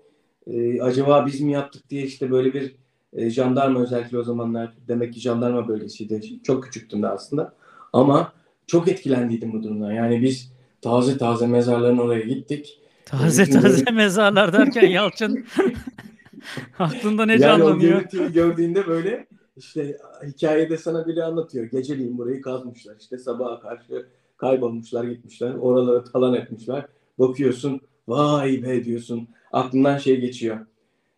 E, 0.46 0.82
acaba 0.82 1.26
biz 1.26 1.40
mi 1.40 1.52
yaptık 1.52 1.90
diye 1.90 2.02
işte 2.02 2.30
böyle 2.30 2.54
bir 2.54 2.74
e, 3.12 3.30
jandarma 3.30 3.80
özellikle 3.80 4.18
o 4.18 4.22
zamanlar 4.22 4.74
demek 4.88 5.14
ki 5.14 5.20
jandarma 5.20 5.68
bölgesiydi. 5.68 6.42
Çok 6.42 6.64
küçüktüm 6.64 7.02
de 7.02 7.08
aslında. 7.08 7.54
Ama 7.92 8.32
çok 8.66 8.88
etkilendiydim 8.88 9.52
bu 9.52 9.62
durumdan. 9.62 9.92
Yani 9.92 10.22
biz 10.22 10.52
taze 10.82 11.18
taze 11.18 11.46
mezarların 11.46 11.98
oraya 11.98 12.22
gittik. 12.22 12.80
Taze 13.06 13.50
taze 13.50 13.90
mezarlar 13.90 14.52
derken 14.52 14.86
Yalçın 14.86 15.46
aklında 16.78 17.26
ne 17.26 17.32
yani 17.32 17.62
o 17.62 17.66
canlanıyor? 17.68 17.92
görüntüyü 17.98 18.32
gördüğünde 18.32 18.86
böyle 18.86 19.26
işte 19.56 19.96
hikayede 20.26 20.76
sana 20.76 21.06
biri 21.06 21.24
anlatıyor. 21.24 21.64
Geceliğin 21.64 22.18
burayı 22.18 22.40
kazmışlar. 22.42 22.96
İşte 23.00 23.18
sabaha 23.18 23.60
karşı 23.60 24.06
kaybolmuşlar 24.36 25.04
gitmişler. 25.04 25.54
Oraları 25.54 26.04
talan 26.04 26.34
etmişler. 26.34 26.86
Bakıyorsun 27.18 27.80
vay 28.08 28.62
be 28.62 28.84
diyorsun. 28.84 29.28
Aklından 29.52 29.98
şey 29.98 30.20
geçiyor. 30.20 30.66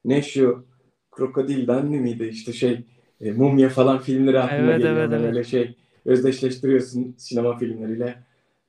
Ne 0.05 0.23
şu 0.23 0.65
krokodil 1.11 1.67
Dundee 1.69 2.01
miydi 2.01 2.25
işte 2.33 2.53
şey 2.53 2.81
e, 3.21 3.33
mumya 3.33 3.69
falan 3.69 3.99
filmleri 3.99 4.41
aklına 4.41 4.59
Evet, 4.61 4.77
geliyor. 4.77 4.93
evet, 4.93 5.05
Hemen 5.05 5.19
evet. 5.19 5.29
Öyle 5.29 5.45
şey 5.45 5.77
özdeşleştiriyorsun 6.05 7.15
sinema 7.19 7.59
filmleriyle. 7.59 8.27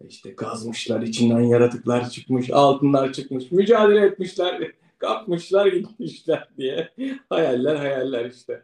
İşte 0.10 0.36
kazmışlar, 0.36 1.02
içinden 1.02 1.40
yaratıklar 1.40 2.10
çıkmış, 2.10 2.50
altınlar 2.50 3.14
çıkmış, 3.14 3.52
mücadele 3.52 4.06
etmişler, 4.06 4.72
kapmışlar, 4.98 5.68
gitmişler 5.68 6.48
diye. 6.58 6.94
Hayaller 7.30 7.76
hayaller 7.76 8.26
işte. 8.26 8.64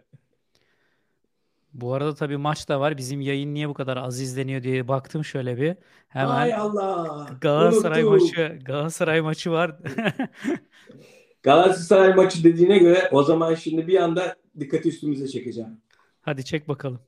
Bu 1.73 1.93
arada 1.93 2.15
tabii 2.15 2.37
maç 2.37 2.69
da 2.69 2.79
var. 2.79 2.97
Bizim 2.97 3.21
yayın 3.21 3.53
niye 3.53 3.69
bu 3.69 3.73
kadar 3.73 3.97
az 3.97 4.21
izleniyor 4.21 4.63
diye 4.63 4.87
baktım 4.87 5.25
şöyle 5.25 5.57
bir. 5.57 5.75
Hay 6.07 6.49
Hemen 6.51 6.59
Allah! 6.59 7.29
Galatasaray 7.41 8.03
Unuttuk. 8.03 8.21
maçı, 8.37 8.59
Galatasaray 8.65 9.21
maçı 9.21 9.51
var. 9.51 9.77
Galatasaray 11.43 12.13
maçı 12.13 12.43
dediğine 12.43 12.77
göre 12.77 13.09
o 13.11 13.23
zaman 13.23 13.55
şimdi 13.55 13.87
bir 13.87 13.97
anda 13.97 14.35
dikkati 14.59 14.89
üstümüze 14.89 15.27
çekeceğim. 15.27 15.81
Hadi 16.21 16.45
çek 16.45 16.67
bakalım. 16.67 16.99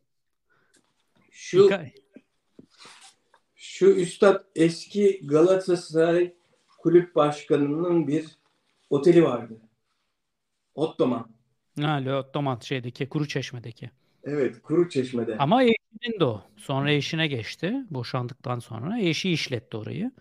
Şu 1.32 1.64
Dikkat- 1.64 1.86
şu 3.56 3.86
üstad 3.86 4.44
eski 4.56 5.28
Galatasaray 5.28 6.34
kulüp 6.78 7.16
başkanının 7.16 8.08
bir 8.08 8.26
oteli 8.90 9.24
vardı. 9.24 9.62
Ottoman. 10.76 11.30
Ha, 11.82 11.92
Leottoman 11.92 12.60
şeydeki 12.60 13.10
Kuruçeşme'deki. 13.10 13.90
Evet, 14.24 14.62
Kuruçeşme'de. 14.62 15.38
Ama 15.38 15.64
eşinin 15.64 16.20
de 16.20 16.26
o. 16.26 16.44
Sonra 16.58 16.92
eşine 16.92 17.28
geçti. 17.28 17.74
Boşandıktan 17.90 18.60
sonra 18.60 19.00
eşi 19.00 19.32
işletti 19.32 19.78
orayı. 19.78 20.12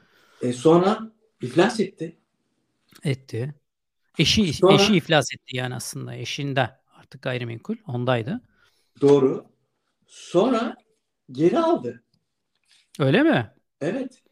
E 0.43 0.53
sonra 0.53 1.13
iflas 1.43 1.81
etti. 1.81 2.17
Etti. 3.05 3.55
Eşi 4.19 4.53
Sonra- 4.53 4.75
eşi 4.75 4.97
iflas 4.97 5.27
etti 5.35 5.57
yani 5.57 5.75
aslında 5.75 6.15
eşinde 6.15 6.71
artık 6.95 7.23
gayrimenkul 7.23 7.77
ondaydı. 7.87 8.41
Doğru. 9.01 9.47
Sonra 10.07 10.77
geri 11.33 11.59
aldı. 11.59 12.03
Öyle 12.99 13.23
mi? 13.23 13.51
Evet. 13.81 14.23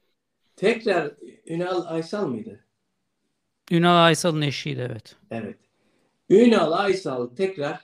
Tekrar 0.57 1.13
Ünal 1.47 1.83
Aysal 1.87 2.27
mıydı? 2.27 2.65
Ünal 3.73 4.05
Aysal'ın 4.05 4.41
eşiydi 4.43 4.87
evet. 4.91 5.17
Evet. 5.31 5.57
Ünal 6.31 6.73
Aysal 6.73 7.27
tekrar 7.27 7.81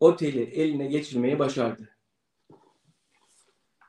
oteli 0.00 0.42
eline 0.42 0.86
geçirmeyi 0.86 1.38
başardı. 1.38 1.88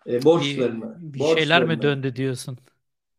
E, 0.07 0.23
borçlarını, 0.23 0.97
Bir, 0.99 1.13
bir 1.19 1.23
şeyler 1.23 1.63
mi 1.63 1.67
borçlarını- 1.69 1.81
döndü 1.81 2.15
diyorsun? 2.15 2.57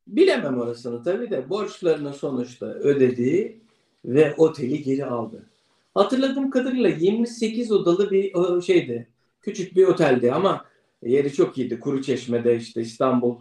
Bilemem 0.07 0.59
orasını 0.61 1.03
tabii 1.03 1.31
de 1.31 1.49
borçlarını 1.51 2.13
sonuçta 2.13 2.67
ödedi 2.67 3.61
ve 4.05 4.35
oteli 4.35 4.83
geri 4.83 5.05
aldı. 5.05 5.47
Hatırladığım 5.95 6.51
kadarıyla 6.51 6.89
28 6.89 7.73
odalı 7.73 8.11
bir 8.11 8.63
şeydi. 8.63 9.09
Küçük 9.41 9.77
bir 9.77 9.87
oteldi 9.87 10.33
ama 10.33 10.65
yeri 11.03 11.33
çok 11.33 11.59
iyiydi. 11.59 11.81
Kuruçeşme'de 11.81 12.57
işte 12.57 12.81
İstanbul, 12.81 13.37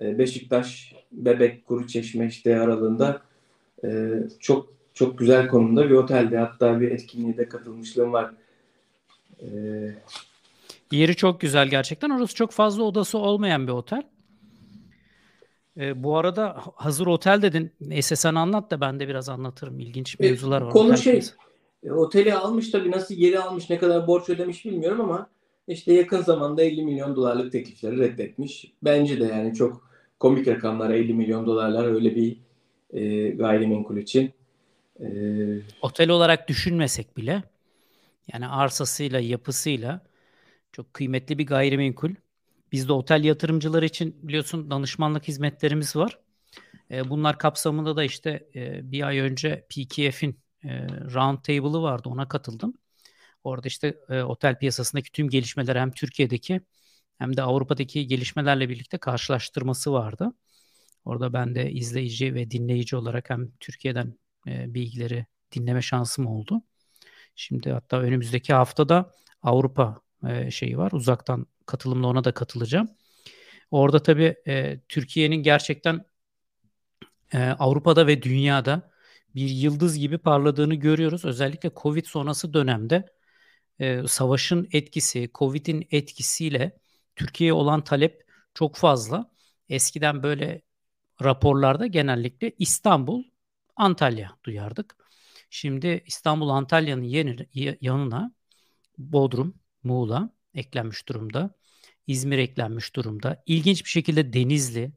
e, 0.00 0.18
Beşiktaş, 0.18 0.94
Bebek, 1.12 1.64
Kuruçeşme 1.66 2.26
işte 2.26 2.60
aralığında 2.60 3.22
e, 3.84 3.88
çok 4.40 4.74
çok 4.94 5.18
güzel 5.18 5.48
konumda 5.48 5.84
bir 5.90 5.94
oteldi. 5.94 6.36
Hatta 6.36 6.80
bir 6.80 6.90
etkinliğe 6.90 7.36
de 7.36 7.48
katılmışlığım 7.48 8.12
var. 8.12 8.30
E, 9.42 9.46
Yeri 10.92 11.16
çok 11.16 11.40
güzel 11.40 11.68
gerçekten. 11.68 12.10
Orası 12.10 12.34
çok 12.34 12.50
fazla 12.50 12.82
odası 12.82 13.18
olmayan 13.18 13.66
bir 13.66 13.72
otel. 13.72 14.02
Ee, 15.78 16.02
bu 16.04 16.16
arada 16.16 16.56
hazır 16.74 17.06
otel 17.06 17.42
dedin. 17.42 17.70
Neyse 17.80 18.16
sen 18.16 18.34
anlat 18.34 18.70
da 18.70 18.80
ben 18.80 19.00
de 19.00 19.08
biraz 19.08 19.28
anlatırım. 19.28 19.80
İlginç 19.80 20.16
E, 20.20 20.28
mevzular 20.28 20.62
var. 20.62 20.70
konu 20.72 20.96
şey. 20.96 21.22
E, 21.82 21.92
oteli 21.92 22.34
almış 22.34 22.70
tabii 22.70 22.90
nasıl 22.90 23.14
geri 23.14 23.38
almış 23.40 23.70
ne 23.70 23.78
kadar 23.78 24.06
borç 24.06 24.28
ödemiş 24.28 24.64
bilmiyorum 24.64 25.00
ama 25.00 25.26
işte 25.68 25.92
yakın 25.92 26.22
zamanda 26.22 26.62
50 26.62 26.84
milyon 26.84 27.16
dolarlık 27.16 27.52
teklifleri 27.52 27.98
reddetmiş. 27.98 28.72
Bence 28.82 29.20
de 29.20 29.24
yani 29.24 29.54
çok 29.54 29.88
komik 30.20 30.48
rakamlar 30.48 30.90
50 30.90 31.14
milyon 31.14 31.46
dolarlar 31.46 31.84
öyle 31.94 32.16
bir 32.16 32.36
e, 32.94 33.28
gayrimenkul 33.30 33.96
için. 33.96 34.32
E, 35.00 35.06
Otel 35.82 36.10
olarak 36.10 36.48
düşünmesek 36.48 37.16
bile 37.16 37.42
yani 38.32 38.48
arsasıyla, 38.48 39.20
yapısıyla 39.20 40.00
çok 40.72 40.94
kıymetli 40.94 41.38
bir 41.38 41.46
gayrimenkul. 41.46 42.10
Bizde 42.72 42.92
otel 42.92 43.24
yatırımcıları 43.24 43.86
için 43.86 44.16
biliyorsun 44.22 44.70
danışmanlık 44.70 45.28
hizmetlerimiz 45.28 45.96
var. 45.96 46.18
E, 46.90 47.10
bunlar 47.10 47.38
kapsamında 47.38 47.96
da 47.96 48.04
işte 48.04 48.48
e, 48.54 48.92
bir 48.92 49.02
ay 49.02 49.18
önce 49.18 49.66
PKF'in 49.68 50.40
e, 50.64 50.68
round 51.14 51.38
table'ı 51.38 51.82
vardı. 51.82 52.08
Ona 52.08 52.28
katıldım. 52.28 52.74
Orada 53.44 53.68
işte 53.68 53.96
e, 54.10 54.22
otel 54.22 54.58
piyasasındaki 54.58 55.12
tüm 55.12 55.28
gelişmeler 55.28 55.76
hem 55.76 55.90
Türkiye'deki 55.92 56.60
hem 57.18 57.36
de 57.36 57.42
Avrupa'daki 57.42 58.06
gelişmelerle 58.06 58.68
birlikte 58.68 58.98
karşılaştırması 58.98 59.92
vardı. 59.92 60.32
Orada 61.04 61.32
ben 61.32 61.54
de 61.54 61.72
izleyici 61.72 62.34
ve 62.34 62.50
dinleyici 62.50 62.96
olarak 62.96 63.30
hem 63.30 63.50
Türkiye'den 63.60 64.18
e, 64.46 64.74
bilgileri 64.74 65.26
dinleme 65.52 65.82
şansım 65.82 66.26
oldu. 66.26 66.62
Şimdi 67.36 67.70
hatta 67.70 68.00
önümüzdeki 68.00 68.54
haftada 68.54 69.12
Avrupa 69.42 70.00
e, 70.28 70.50
şeyi 70.50 70.78
var. 70.78 70.92
Uzaktan 70.92 71.46
katılımla 71.66 72.06
ona 72.06 72.24
da 72.24 72.32
katılacağım. 72.34 72.88
Orada 73.70 74.02
tabii 74.02 74.36
e, 74.46 74.80
Türkiye'nin 74.88 75.36
gerçekten 75.36 76.04
e, 77.32 77.38
Avrupa'da 77.38 78.06
ve 78.06 78.22
dünyada 78.22 78.90
bir 79.34 79.48
yıldız 79.48 79.98
gibi 79.98 80.18
parladığını 80.18 80.74
görüyoruz. 80.74 81.24
Özellikle 81.24 81.70
Covid 81.76 82.04
sonrası 82.04 82.54
dönemde 82.54 83.14
e, 83.78 84.02
savaşın 84.08 84.68
etkisi, 84.72 85.30
Covid'in 85.34 85.88
etkisiyle 85.90 86.78
Türkiye'ye 87.16 87.52
olan 87.52 87.84
talep 87.84 88.24
çok 88.54 88.76
fazla. 88.76 89.30
Eskiden 89.68 90.22
böyle 90.22 90.62
raporlarda 91.22 91.86
genellikle 91.86 92.52
İstanbul, 92.58 93.24
Antalya 93.76 94.36
duyardık. 94.44 94.96
Şimdi 95.50 96.02
İstanbul, 96.06 96.48
Antalya'nın 96.48 97.02
yanına 97.80 98.32
Bodrum, 98.98 99.54
Muğla 99.82 100.30
eklenmiş 100.54 101.08
durumda. 101.08 101.54
İzmir 102.06 102.38
eklenmiş 102.38 102.96
durumda. 102.96 103.42
İlginç 103.46 103.84
bir 103.84 103.90
şekilde 103.90 104.32
Denizli, 104.32 104.92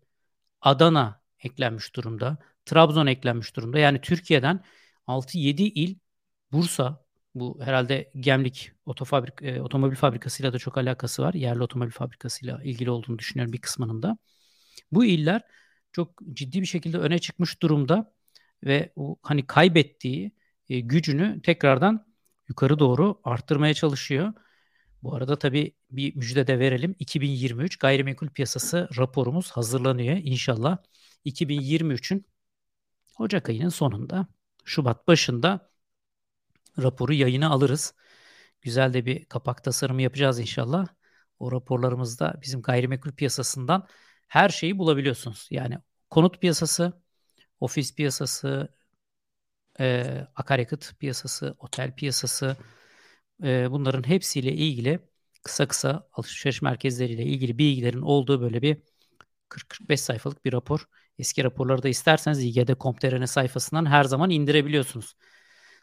Adana 0.62 1.22
eklenmiş 1.44 1.96
durumda. 1.96 2.38
Trabzon 2.66 3.08
eklenmiş 3.08 3.56
durumda. 3.56 3.80
Yani 3.80 4.02
Türkiye'den 4.02 4.64
6-7 5.08 5.64
il, 5.64 5.96
Bursa, 6.52 7.06
bu 7.36 7.60
herhalde 7.62 8.12
Gemlik 8.20 8.72
otofabrik, 8.86 9.42
e, 9.42 9.62
otomobil 9.62 9.96
fabrikasıyla 9.96 10.54
da 10.54 10.60
çok 10.60 10.78
alakası 10.78 11.24
var. 11.24 11.34
Yerli 11.34 11.64
otomobil 11.64 11.92
fabrikasıyla 11.92 12.64
ilgili 12.64 12.90
olduğunu 12.92 13.20
düşünüyorum 13.20 13.54
bir 13.54 13.62
kısmının 13.62 14.04
da. 14.04 14.18
Bu 14.92 15.06
iller 15.06 15.42
çok 15.92 16.20
ciddi 16.34 16.62
bir 16.62 16.66
şekilde 16.68 16.98
öne 16.98 17.20
çıkmış 17.20 17.62
durumda 17.62 18.14
ve 18.64 18.94
o 18.96 19.18
hani 19.22 19.48
kaybettiği 19.48 20.32
e, 20.70 20.80
gücünü 20.80 21.42
tekrardan 21.42 22.08
yukarı 22.50 22.80
doğru 22.80 23.22
arttırmaya 23.24 23.74
çalışıyor. 23.74 24.34
Bu 25.04 25.16
arada 25.16 25.40
tabii 25.40 25.76
bir 25.92 26.16
müjde 26.16 26.48
de 26.48 26.60
verelim. 26.60 26.96
2023 27.00 27.78
gayrimenkul 27.78 28.30
piyasası 28.30 28.90
raporumuz 28.98 29.52
hazırlanıyor. 29.52 30.18
İnşallah 30.24 30.78
2023'ün 31.26 32.26
Ocak 33.20 33.50
ayının 33.50 33.70
sonunda, 33.70 34.28
Şubat 34.66 35.08
başında 35.08 35.72
raporu 36.82 37.14
yayına 37.14 37.50
alırız. 37.50 37.94
Güzel 38.62 38.94
de 38.94 39.06
bir 39.06 39.26
kapak 39.26 39.64
tasarımı 39.64 40.02
yapacağız 40.02 40.40
inşallah. 40.40 40.88
O 41.40 41.52
raporlarımızda 41.52 42.40
bizim 42.42 42.62
gayrimenkul 42.62 43.12
piyasasından 43.12 43.88
her 44.28 44.50
şeyi 44.50 44.78
bulabiliyorsunuz. 44.78 45.48
Yani 45.52 45.78
konut 46.10 46.42
piyasası, 46.42 46.94
ofis 47.60 47.96
piyasası, 47.96 48.70
e, 49.80 50.06
akaryakıt 50.36 51.00
piyasası, 51.00 51.56
otel 51.60 51.96
piyasası, 51.96 52.58
e, 53.44 53.72
bunların 53.72 54.08
hepsiyle 54.08 54.54
ilgili 54.54 55.00
kısa 55.44 55.68
kısa 55.68 56.10
alışveriş 56.14 56.62
merkezleriyle 56.62 57.24
ilgili 57.24 57.58
bilgilerin 57.58 58.02
olduğu 58.02 58.42
böyle 58.42 58.62
bir 58.62 58.78
40-45 59.50 60.02
sayfalık 60.02 60.46
bir 60.46 60.54
rapor. 60.54 60.88
Eski 61.20 61.44
raporları 61.44 61.84
da 61.84 61.90
isterseniz 61.90 62.44
İGD.com.tr'nin 62.44 63.26
sayfasından 63.26 63.86
her 63.86 64.04
zaman 64.04 64.30
indirebiliyorsunuz. 64.30 65.16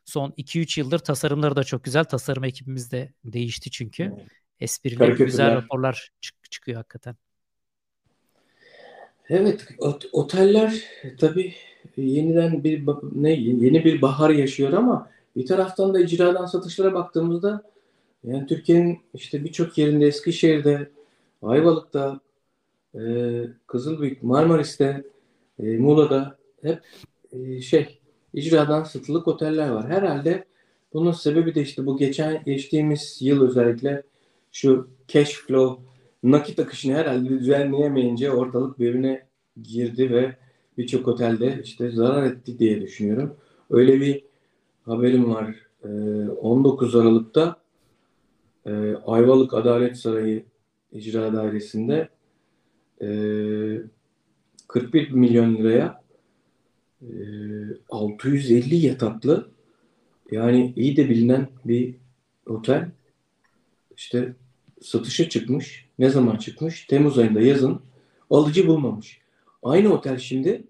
Son 0.05 0.31
2-3 0.37 0.79
yıldır 0.81 0.99
tasarımları 0.99 1.57
da 1.57 1.65
çok 1.65 1.85
güzel. 1.85 2.05
Tasarım 2.05 2.45
ekibimiz 2.45 2.93
de 2.93 3.13
değişti 3.25 3.71
çünkü. 3.71 4.13
Esprili 4.61 4.99
güzel 5.27 5.55
raporlar 5.55 6.11
çık- 6.21 6.51
çıkıyor 6.51 6.77
hakikaten. 6.77 7.17
Evet, 9.29 9.67
ot- 9.79 10.09
oteller 10.13 10.83
tabii 11.19 11.55
yeniden 11.97 12.65
bir 12.65 12.83
ne 13.15 13.31
yeni 13.33 13.85
bir 13.85 14.03
bahar 14.03 14.31
yaşıyor 14.31 14.73
ama 14.73 15.11
bir 15.37 15.47
taraftan 15.47 15.95
da 15.95 16.01
icradan 16.01 16.47
satışlara 16.47 16.95
baktığımızda 16.95 17.63
yani 18.25 18.47
Türkiye'nin 18.47 18.99
işte 19.15 19.45
birçok 19.45 19.79
yerinde 19.79 20.07
Eskişehir'de, 20.07 20.91
Ayvalık'ta, 21.43 22.21
e, 22.95 23.01
Kızılbük, 23.67 24.23
Marmaris'te, 24.23 25.05
e, 25.59 25.77
Muğla'da 25.77 26.37
hep 26.63 26.83
e, 27.33 27.61
şey 27.61 27.99
icradan 28.35 28.85
satılık 28.85 29.29
oteller 29.29 29.69
var. 29.69 29.89
Herhalde 29.89 30.45
bunun 30.93 31.13
sebebi 31.13 31.55
de 31.55 31.63
işte 31.63 31.87
bu 31.87 31.99
geçen 31.99 32.45
geçtiğimiz 32.45 33.19
yıl 33.23 33.49
özellikle 33.49 34.03
şu 34.53 34.89
cash 35.09 35.33
flow 35.33 35.83
nakit 36.25 36.59
akışını 36.59 36.95
herhalde 36.95 37.29
düzenleyemeyince 37.29 38.31
ortalık 38.31 38.79
birbirine 38.79 39.27
girdi 39.63 40.11
ve 40.11 40.37
birçok 40.79 41.09
otelde 41.09 41.61
işte 41.65 41.91
zarar 41.91 42.23
etti 42.23 42.59
diye 42.59 42.81
düşünüyorum. 42.81 43.37
Öyle 43.71 44.01
bir 44.01 44.25
haberim 44.83 45.35
var. 45.35 45.57
19 46.41 46.95
Aralık'ta 46.97 47.57
Ayvalık 49.07 49.55
Adalet 49.55 49.97
Sarayı 49.97 50.45
İcra 50.93 51.33
Dairesi'nde 51.33 52.09
41 54.69 55.11
milyon 55.11 55.57
liraya 55.57 56.05
650 57.91 58.77
yataklı 58.77 59.49
yani 60.31 60.73
iyi 60.77 60.97
de 60.97 61.09
bilinen 61.09 61.49
bir 61.65 61.95
otel 62.47 62.91
işte 63.97 64.35
satışa 64.85 65.29
çıkmış. 65.29 65.89
Ne 65.99 66.11
zaman 66.11 66.37
çıkmış? 66.37 66.87
Temmuz 66.87 67.19
ayında 67.19 67.41
yazın 67.41 67.81
alıcı 68.31 68.67
bulmamış. 68.67 69.21
Aynı 69.63 69.93
otel 69.93 70.19
şimdi 70.19 70.65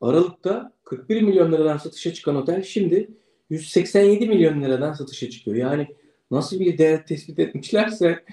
Aralık'ta 0.00 0.72
41 0.84 1.22
milyon 1.22 1.52
liradan 1.52 1.76
satışa 1.76 2.14
çıkan 2.14 2.36
otel 2.36 2.62
şimdi 2.62 3.10
187 3.50 4.28
milyon 4.28 4.62
liradan 4.62 4.92
satışa 4.92 5.30
çıkıyor. 5.30 5.56
Yani 5.56 5.88
nasıl 6.30 6.60
bir 6.60 6.78
değer 6.78 7.06
tespit 7.06 7.38
etmişlerse 7.38 8.24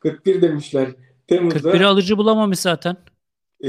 41 0.00 0.42
demişler 0.42 0.88
Temmuz'da. 1.26 1.70
41'i 1.70 1.84
alıcı 1.84 2.16
bulamamış 2.16 2.58
zaten. 2.58 2.96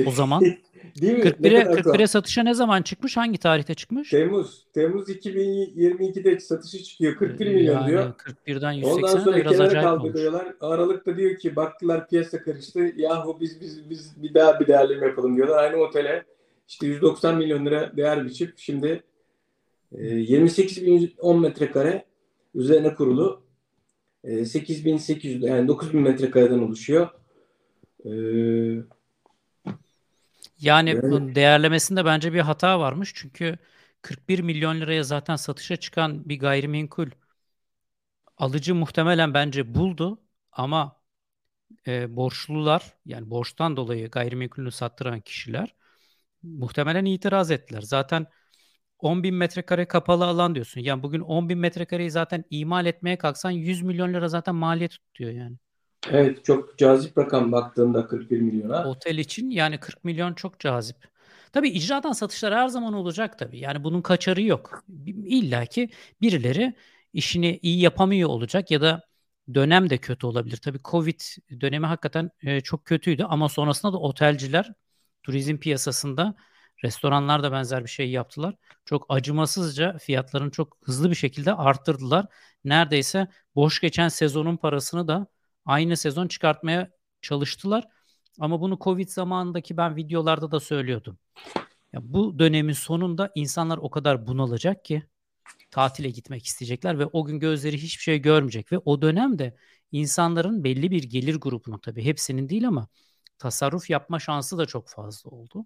O 0.05 0.11
zaman. 0.11 0.43
Değil 1.01 1.17
mi? 1.17 1.23
41'e 1.23 1.61
41'e 1.61 2.07
satışa 2.07 2.43
ne 2.43 2.53
zaman 2.53 2.81
çıkmış? 2.81 3.17
Hangi 3.17 3.37
tarihte 3.37 3.73
çıkmış? 3.73 4.09
Temmuz. 4.09 4.67
Temmuz 4.73 5.09
2022'de 5.09 6.39
satışı 6.39 6.83
çıkıyor. 6.83 7.15
41 7.15 7.47
milyon 7.47 7.73
yani 7.73 7.87
diyor. 7.87 8.13
41'den 8.47 8.71
180 8.71 8.97
Ondan 8.97 9.23
sonra 9.23 9.37
biraz 9.37 9.57
kenara 9.57 9.81
kaldırıyorlar. 9.81 10.55
Aralıkta 10.61 11.17
diyor 11.17 11.37
ki 11.37 11.55
baktılar 11.55 12.07
piyasa 12.07 12.43
karıştı. 12.43 12.91
Yahu 12.95 13.37
biz 13.41 13.61
biz 13.61 13.89
biz 13.89 14.23
bir 14.23 14.33
daha 14.33 14.59
bir 14.59 14.67
değerleme 14.67 15.05
yapalım 15.05 15.35
diyorlar. 15.35 15.63
Aynı 15.63 15.77
otele 15.77 16.25
işte 16.67 16.87
190 16.87 17.37
milyon 17.37 17.65
lira 17.65 17.97
değer 17.97 18.25
biçip 18.25 18.53
şimdi 18.57 19.03
28 19.91 20.85
bin 20.85 21.13
10 21.19 21.41
metrekare 21.41 22.05
üzerine 22.55 22.95
kurulu 22.95 23.41
8800 24.25 25.43
yani 25.43 25.67
9000 25.67 26.01
metrekareden 26.01 26.59
oluşuyor. 26.59 27.09
Yani 30.59 30.89
evet. 30.89 31.35
değerlemesinde 31.35 32.05
bence 32.05 32.33
bir 32.33 32.39
hata 32.39 32.79
varmış. 32.79 33.11
Çünkü 33.15 33.57
41 34.01 34.39
milyon 34.39 34.81
liraya 34.81 35.03
zaten 35.03 35.35
satışa 35.35 35.75
çıkan 35.75 36.29
bir 36.29 36.39
gayrimenkul 36.39 37.07
alıcı 38.37 38.75
muhtemelen 38.75 39.33
bence 39.33 39.75
buldu 39.75 40.21
ama 40.51 41.01
e, 41.87 42.15
borçlular 42.15 42.93
yani 43.05 43.29
borçtan 43.29 43.77
dolayı 43.77 44.11
gayrimenkulünü 44.11 44.71
sattıran 44.71 45.21
kişiler 45.21 45.75
muhtemelen 46.43 47.05
itiraz 47.05 47.51
ettiler. 47.51 47.81
Zaten 47.81 48.27
10 48.99 49.23
bin 49.23 49.35
metrekare 49.35 49.87
kapalı 49.87 50.25
alan 50.25 50.55
diyorsun. 50.55 50.81
Yani 50.81 51.03
bugün 51.03 51.21
10 51.21 51.49
bin 51.49 51.59
metrekareyi 51.59 52.11
zaten 52.11 52.45
imal 52.49 52.85
etmeye 52.85 53.17
kalksan 53.17 53.51
100 53.51 53.81
milyon 53.83 54.13
lira 54.13 54.27
zaten 54.29 54.55
maliyet 54.55 54.91
tutuyor 54.91 55.31
yani. 55.31 55.57
Evet 56.11 56.45
çok 56.45 56.77
cazip 56.77 57.17
rakam 57.17 57.51
baktığında 57.51 58.07
41 58.07 58.41
milyona. 58.41 58.89
Otel 58.89 59.17
için 59.17 59.49
yani 59.49 59.79
40 59.79 60.03
milyon 60.03 60.33
çok 60.33 60.59
cazip. 60.59 60.97
Tabii 61.53 61.69
icradan 61.69 62.11
satışlar 62.11 62.53
her 62.53 62.67
zaman 62.67 62.93
olacak 62.93 63.39
tabii. 63.39 63.59
Yani 63.59 63.83
bunun 63.83 64.01
kaçarı 64.01 64.41
yok. 64.41 64.83
İlla 65.25 65.65
ki 65.65 65.89
birileri 66.21 66.73
işini 67.13 67.59
iyi 67.61 67.81
yapamıyor 67.81 68.29
olacak 68.29 68.71
ya 68.71 68.81
da 68.81 69.01
dönem 69.53 69.89
de 69.89 69.97
kötü 69.97 70.27
olabilir. 70.27 70.57
Tabii 70.57 70.79
Covid 70.83 71.19
dönemi 71.61 71.85
hakikaten 71.85 72.29
e, 72.41 72.61
çok 72.61 72.85
kötüydü 72.85 73.23
ama 73.23 73.49
sonrasında 73.49 73.93
da 73.93 73.97
otelciler 73.97 74.73
turizm 75.23 75.57
piyasasında 75.57 76.35
restoranlar 76.83 77.43
da 77.43 77.51
benzer 77.51 77.83
bir 77.83 77.89
şey 77.89 78.09
yaptılar. 78.11 78.55
Çok 78.85 79.05
acımasızca 79.09 79.97
fiyatlarını 79.97 80.51
çok 80.51 80.77
hızlı 80.83 81.09
bir 81.09 81.15
şekilde 81.15 81.53
arttırdılar. 81.53 82.25
Neredeyse 82.63 83.27
boş 83.55 83.79
geçen 83.81 84.07
sezonun 84.07 84.57
parasını 84.57 85.07
da 85.07 85.27
aynı 85.65 85.97
sezon 85.97 86.27
çıkartmaya 86.27 86.91
çalıştılar. 87.21 87.87
Ama 88.39 88.61
bunu 88.61 88.77
Covid 88.81 89.09
zamanındaki 89.09 89.77
ben 89.77 89.95
videolarda 89.95 90.51
da 90.51 90.59
söylüyordum. 90.59 91.17
Ya 91.93 91.99
bu 92.03 92.39
dönemin 92.39 92.73
sonunda 92.73 93.31
insanlar 93.35 93.77
o 93.77 93.89
kadar 93.89 94.27
bunalacak 94.27 94.85
ki 94.85 95.03
tatile 95.71 96.09
gitmek 96.09 96.45
isteyecekler 96.45 96.99
ve 96.99 97.05
o 97.05 97.25
gün 97.25 97.39
gözleri 97.39 97.77
hiçbir 97.77 98.03
şey 98.03 98.19
görmeyecek 98.19 98.71
ve 98.71 98.77
o 98.85 99.01
dönemde 99.01 99.55
insanların 99.91 100.63
belli 100.63 100.91
bir 100.91 101.03
gelir 101.03 101.35
grubunun 101.35 101.77
tabii 101.79 102.05
hepsinin 102.05 102.49
değil 102.49 102.67
ama 102.67 102.87
tasarruf 103.39 103.89
yapma 103.89 104.19
şansı 104.19 104.57
da 104.57 104.65
çok 104.65 104.89
fazla 104.89 105.29
oldu. 105.29 105.65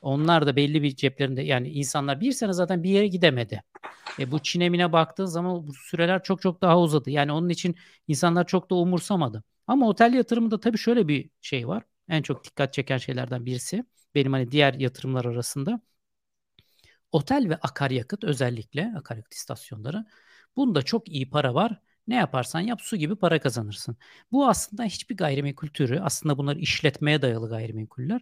Onlar 0.00 0.46
da 0.46 0.56
belli 0.56 0.82
bir 0.82 0.96
ceplerinde 0.96 1.42
yani 1.42 1.68
insanlar 1.70 2.20
bir 2.20 2.32
sene 2.32 2.52
zaten 2.52 2.82
bir 2.82 2.90
yere 2.90 3.06
gidemedi. 3.08 3.62
E 4.18 4.30
bu 4.30 4.38
Çin'emine 4.42 4.92
baktığın 4.92 5.26
zaman 5.26 5.66
bu 5.66 5.72
süreler 5.72 6.22
çok 6.22 6.42
çok 6.42 6.62
daha 6.62 6.80
uzadı. 6.80 7.10
Yani 7.10 7.32
onun 7.32 7.48
için 7.48 7.76
insanlar 8.08 8.46
çok 8.46 8.70
da 8.70 8.74
umursamadı. 8.74 9.44
Ama 9.66 9.88
otel 9.88 10.14
yatırımında 10.14 10.60
tabii 10.60 10.78
şöyle 10.78 11.08
bir 11.08 11.30
şey 11.40 11.68
var. 11.68 11.82
En 12.08 12.22
çok 12.22 12.44
dikkat 12.44 12.72
çeken 12.72 12.98
şeylerden 12.98 13.46
birisi 13.46 13.84
benim 14.14 14.32
hani 14.32 14.50
diğer 14.50 14.74
yatırımlar 14.74 15.24
arasında 15.24 15.80
otel 17.12 17.48
ve 17.48 17.56
akaryakıt 17.56 18.24
özellikle 18.24 18.92
akaryakıt 18.96 19.34
istasyonları 19.34 20.06
bunda 20.56 20.82
çok 20.82 21.08
iyi 21.08 21.30
para 21.30 21.54
var. 21.54 21.80
Ne 22.06 22.14
yaparsan 22.14 22.60
yap 22.60 22.80
su 22.82 22.96
gibi 22.96 23.16
para 23.16 23.40
kazanırsın. 23.40 23.96
Bu 24.32 24.48
aslında 24.48 24.84
hiçbir 24.84 25.16
gayrimenkul 25.16 25.68
türü 25.68 26.00
aslında 26.00 26.38
bunlar 26.38 26.56
işletmeye 26.56 27.22
dayalı 27.22 27.48
gayrimenkuller 27.48 28.20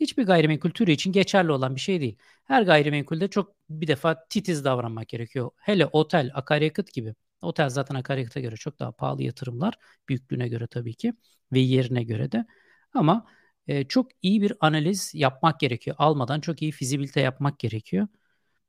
hiçbir 0.00 0.26
gayrimenkul 0.26 0.70
türü 0.70 0.90
için 0.90 1.12
geçerli 1.12 1.52
olan 1.52 1.74
bir 1.74 1.80
şey 1.80 2.00
değil. 2.00 2.16
Her 2.44 2.62
gayrimenkulde 2.62 3.28
çok 3.28 3.54
bir 3.70 3.86
defa 3.86 4.26
titiz 4.28 4.64
davranmak 4.64 5.08
gerekiyor. 5.08 5.50
Hele 5.56 5.86
otel, 5.86 6.30
akaryakıt 6.34 6.92
gibi. 6.92 7.14
Otel 7.42 7.68
zaten 7.68 7.94
akaryakıta 7.94 8.40
göre 8.40 8.56
çok 8.56 8.78
daha 8.78 8.92
pahalı 8.92 9.22
yatırımlar. 9.22 9.74
Büyüklüğüne 10.08 10.48
göre 10.48 10.66
tabii 10.66 10.94
ki 10.94 11.14
ve 11.52 11.60
yerine 11.60 12.02
göre 12.02 12.32
de. 12.32 12.46
Ama 12.94 13.26
e, 13.66 13.84
çok 13.84 14.10
iyi 14.22 14.42
bir 14.42 14.52
analiz 14.60 15.14
yapmak 15.14 15.60
gerekiyor. 15.60 15.96
Almadan 15.98 16.40
çok 16.40 16.62
iyi 16.62 16.72
fizibilite 16.72 17.20
yapmak 17.20 17.58
gerekiyor. 17.58 18.08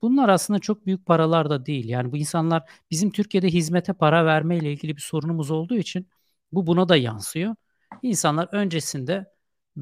Bunlar 0.02 0.30
aslında 0.30 0.60
çok 0.60 0.86
büyük 0.86 1.06
paralar 1.06 1.50
da 1.50 1.66
değil. 1.66 1.90
Yani 1.90 2.12
bu 2.12 2.18
insanlar 2.18 2.64
bizim 2.92 3.12
Türkiye'de 3.12 3.48
hizmete 3.48 3.94
para 3.94 4.26
verme 4.26 4.58
ile 4.58 4.72
ilgili 4.74 4.96
bir 4.96 5.02
sorunumuz 5.02 5.52
olduğu 5.52 5.78
için 5.78 6.08
bu 6.52 6.68
buna 6.68 6.90
da 6.90 6.96
yansıyor. 6.96 7.56
İnsanlar 8.02 8.50
öncesinde 8.52 9.26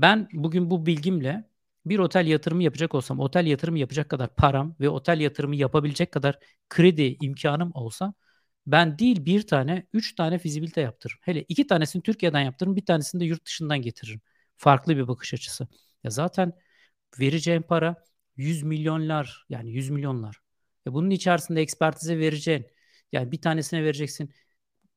ben 0.01 0.27
bugün 0.33 0.69
bu 0.69 0.85
bilgimle 0.85 1.49
bir 1.85 1.99
otel 1.99 2.27
yatırımı 2.27 2.63
yapacak 2.63 2.95
olsam, 2.95 3.19
otel 3.19 3.45
yatırımı 3.45 3.79
yapacak 3.79 4.09
kadar 4.09 4.35
param 4.35 4.75
ve 4.79 4.89
otel 4.89 5.19
yatırımı 5.19 5.55
yapabilecek 5.55 6.11
kadar 6.11 6.39
kredi 6.69 7.17
imkanım 7.21 7.71
olsa 7.73 8.13
ben 8.67 8.99
değil 8.99 9.25
bir 9.25 9.47
tane, 9.47 9.87
üç 9.93 10.15
tane 10.15 10.39
fizibilite 10.39 10.81
yaptırırım. 10.81 11.19
Hele 11.23 11.43
iki 11.49 11.67
tanesini 11.67 12.03
Türkiye'den 12.03 12.41
yaptırırım, 12.41 12.75
bir 12.75 12.85
tanesini 12.85 13.21
de 13.21 13.25
yurt 13.25 13.45
dışından 13.45 13.81
getiririm. 13.81 14.21
Farklı 14.57 14.97
bir 14.97 15.07
bakış 15.07 15.33
açısı. 15.33 15.67
Ya 16.03 16.11
zaten 16.11 16.53
vereceğim 17.19 17.63
para 17.63 17.95
100 18.37 18.63
milyonlar 18.63 19.45
yani 19.49 19.71
100 19.71 19.89
milyonlar. 19.89 20.39
Ya 20.85 20.93
bunun 20.93 21.09
içerisinde 21.09 21.61
ekspertize 21.61 22.19
vereceğin 22.19 22.67
yani 23.11 23.31
bir 23.31 23.41
tanesine 23.41 23.83
vereceksin 23.83 24.33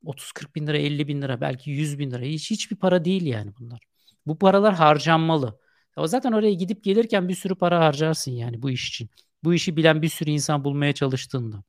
30-40 0.05 0.55
bin 0.57 0.67
lira, 0.67 0.79
50 0.79 1.09
bin 1.09 1.23
lira, 1.23 1.41
belki 1.41 1.71
100 1.71 1.99
bin 1.99 2.11
lira. 2.11 2.23
Hiç 2.25 2.51
hiçbir 2.51 2.77
para 2.77 3.05
değil 3.05 3.27
yani 3.27 3.53
bunlar. 3.61 3.90
Bu 4.27 4.39
paralar 4.39 4.75
harcanmalı. 4.75 5.59
O 5.97 6.07
zaten 6.07 6.33
oraya 6.33 6.53
gidip 6.53 6.85
gelirken 6.85 7.29
bir 7.29 7.35
sürü 7.35 7.55
para 7.55 7.81
harcarsın 7.81 8.31
yani 8.31 8.63
bu 8.63 8.71
iş 8.71 8.89
için. 8.89 9.11
Bu 9.45 9.55
işi 9.55 9.77
bilen 9.77 10.03
bir 10.03 10.09
sürü 10.09 10.31
insan 10.31 10.65
bulmaya 10.65 10.93
çalıştığında. 10.93 11.63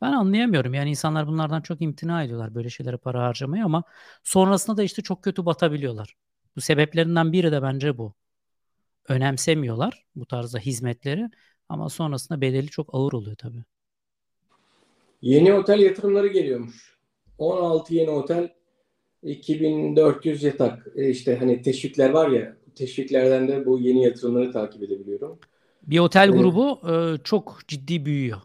Ben 0.00 0.12
anlayamıyorum. 0.12 0.74
Yani 0.74 0.90
insanlar 0.90 1.26
bunlardan 1.26 1.60
çok 1.60 1.80
imtina 1.80 2.22
ediyorlar 2.22 2.54
böyle 2.54 2.70
şeylere 2.70 2.96
para 2.96 3.22
harcamaya 3.22 3.64
ama 3.64 3.82
sonrasında 4.24 4.76
da 4.76 4.82
işte 4.82 5.02
çok 5.02 5.24
kötü 5.24 5.46
batabiliyorlar. 5.46 6.16
Bu 6.56 6.60
sebeplerinden 6.60 7.32
biri 7.32 7.52
de 7.52 7.62
bence 7.62 7.98
bu. 7.98 8.14
Önemsemiyorlar 9.08 10.06
bu 10.16 10.26
tarzda 10.26 10.58
hizmetleri 10.58 11.30
ama 11.68 11.88
sonrasında 11.88 12.40
bedeli 12.40 12.66
çok 12.68 12.94
ağır 12.94 13.12
oluyor 13.12 13.36
tabii. 13.36 13.64
Yeni 15.22 15.52
otel 15.52 15.80
yatırımları 15.80 16.26
geliyormuş. 16.26 16.98
16 17.38 17.94
yeni 17.94 18.10
otel 18.10 18.52
2400 19.22 20.42
yatak. 20.42 20.86
E 20.96 21.08
işte 21.08 21.36
hani 21.36 21.62
teşvikler 21.62 22.10
var 22.10 22.28
ya 22.28 22.56
teşviklerden 22.74 23.48
de 23.48 23.66
bu 23.66 23.78
yeni 23.78 24.04
yatırımları 24.04 24.52
takip 24.52 24.82
edebiliyorum. 24.82 25.38
Bir 25.82 25.98
otel 25.98 26.28
evet. 26.28 26.38
grubu 26.38 26.80
e, 26.90 27.18
çok 27.24 27.60
ciddi 27.68 28.04
büyüyor. 28.04 28.40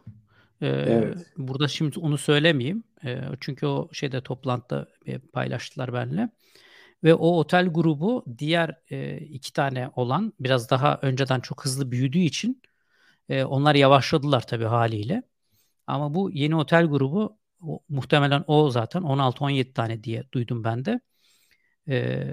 E, 0.60 0.66
evet. 0.66 1.18
Burada 1.36 1.68
şimdi 1.68 1.98
onu 1.98 2.18
söylemeyeyim. 2.18 2.84
E, 3.04 3.20
çünkü 3.40 3.66
o 3.66 3.88
şeyde 3.92 4.20
toplantıda 4.20 4.88
paylaştılar 5.32 5.92
benimle. 5.92 6.28
Ve 7.04 7.14
o 7.14 7.28
otel 7.28 7.68
grubu 7.68 8.24
diğer 8.38 8.80
iki 9.20 9.52
tane 9.52 9.90
olan 9.96 10.32
biraz 10.40 10.70
daha 10.70 10.98
önceden 11.02 11.40
çok 11.40 11.64
hızlı 11.64 11.90
büyüdüğü 11.90 12.18
için 12.18 12.62
onlar 13.30 13.74
yavaşladılar 13.74 14.46
tabii 14.46 14.64
haliyle. 14.64 15.22
Ama 15.86 16.14
bu 16.14 16.30
yeni 16.30 16.56
otel 16.56 16.86
grubu 16.86 17.38
o, 17.62 17.80
muhtemelen 17.88 18.44
o 18.46 18.70
zaten 18.70 19.02
16-17 19.02 19.72
tane 19.72 20.04
diye 20.04 20.24
duydum 20.32 20.64
ben 20.64 20.84
de. 20.84 21.00
E, 21.88 22.26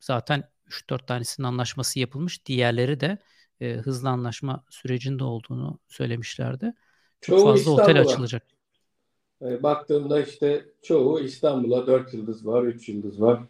zaten 0.00 0.44
3-4 0.66 1.06
tanesinin 1.06 1.46
anlaşması 1.46 1.98
yapılmış. 2.00 2.46
Diğerleri 2.46 3.00
de 3.00 3.18
e, 3.60 3.72
hızlı 3.74 4.08
anlaşma 4.08 4.64
sürecinde 4.70 5.24
olduğunu 5.24 5.78
söylemişlerdi. 5.88 6.72
Çok 7.20 7.38
çoğu 7.38 7.46
fazla 7.46 7.58
İstanbul'a. 7.58 7.82
otel 7.82 8.00
açılacak. 8.00 8.46
E, 9.42 9.62
baktığımda 9.62 10.22
işte 10.22 10.64
çoğu 10.82 11.20
İstanbul'a 11.20 11.86
4 11.86 12.14
yıldız 12.14 12.46
var, 12.46 12.62
3 12.62 12.88
yıldız 12.88 13.20
var, 13.20 13.40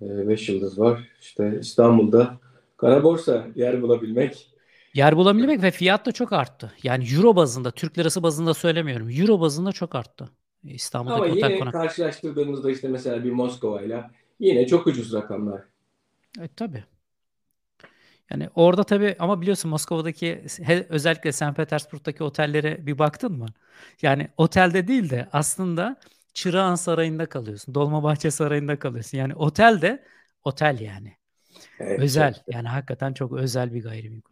5 0.00 0.48
e, 0.48 0.52
yıldız 0.52 0.78
var. 0.78 1.08
İşte 1.20 1.58
İstanbul'da 1.60 2.38
kara 2.76 3.04
borsa 3.04 3.46
yer 3.54 3.82
bulabilmek 3.82 4.50
Yer 4.94 5.16
bulabilmek 5.16 5.62
ve 5.62 5.70
fiyat 5.70 6.06
da 6.06 6.12
çok 6.12 6.32
arttı. 6.32 6.72
Yani 6.82 7.14
euro 7.14 7.36
bazında, 7.36 7.70
Türk 7.70 7.98
lirası 7.98 8.22
bazında 8.22 8.54
söylemiyorum. 8.54 9.10
Euro 9.10 9.40
bazında 9.40 9.72
çok 9.72 9.94
arttı. 9.94 10.28
İstanbul'daki 10.64 11.22
Ama 11.22 11.26
otel 11.26 11.48
yine 11.48 11.58
konak. 11.58 11.72
karşılaştırdığımızda 11.72 12.70
işte 12.70 12.88
mesela 12.88 13.24
bir 13.24 13.30
Moskova 13.30 13.82
ile 13.82 14.10
yine 14.40 14.66
çok 14.66 14.86
ucuz 14.86 15.12
rakamlar. 15.12 15.62
Evet 16.38 16.56
tabii. 16.56 16.84
Yani 18.30 18.48
orada 18.54 18.84
tabii 18.84 19.16
ama 19.18 19.40
biliyorsun 19.40 19.70
Moskova'daki 19.70 20.44
özellikle 20.88 21.32
St. 21.32 21.54
Petersburg'daki 21.56 22.24
otellere 22.24 22.86
bir 22.86 22.98
baktın 22.98 23.32
mı? 23.32 23.46
Yani 24.02 24.28
otelde 24.36 24.88
değil 24.88 25.10
de 25.10 25.28
aslında 25.32 25.96
Çırağan 26.34 26.74
Sarayı'nda 26.74 27.26
kalıyorsun. 27.28 27.74
Dolmabahçe 27.74 28.30
Sarayı'nda 28.30 28.78
kalıyorsun. 28.78 29.18
Yani 29.18 29.34
otel 29.34 29.82
de 29.82 30.04
otel 30.44 30.80
yani. 30.80 31.16
Evet, 31.78 32.00
özel. 32.00 32.34
Çok. 32.34 32.54
Yani 32.54 32.68
hakikaten 32.68 33.12
çok 33.12 33.32
özel 33.32 33.74
bir 33.74 33.82
gayrimenkul. 33.82 34.29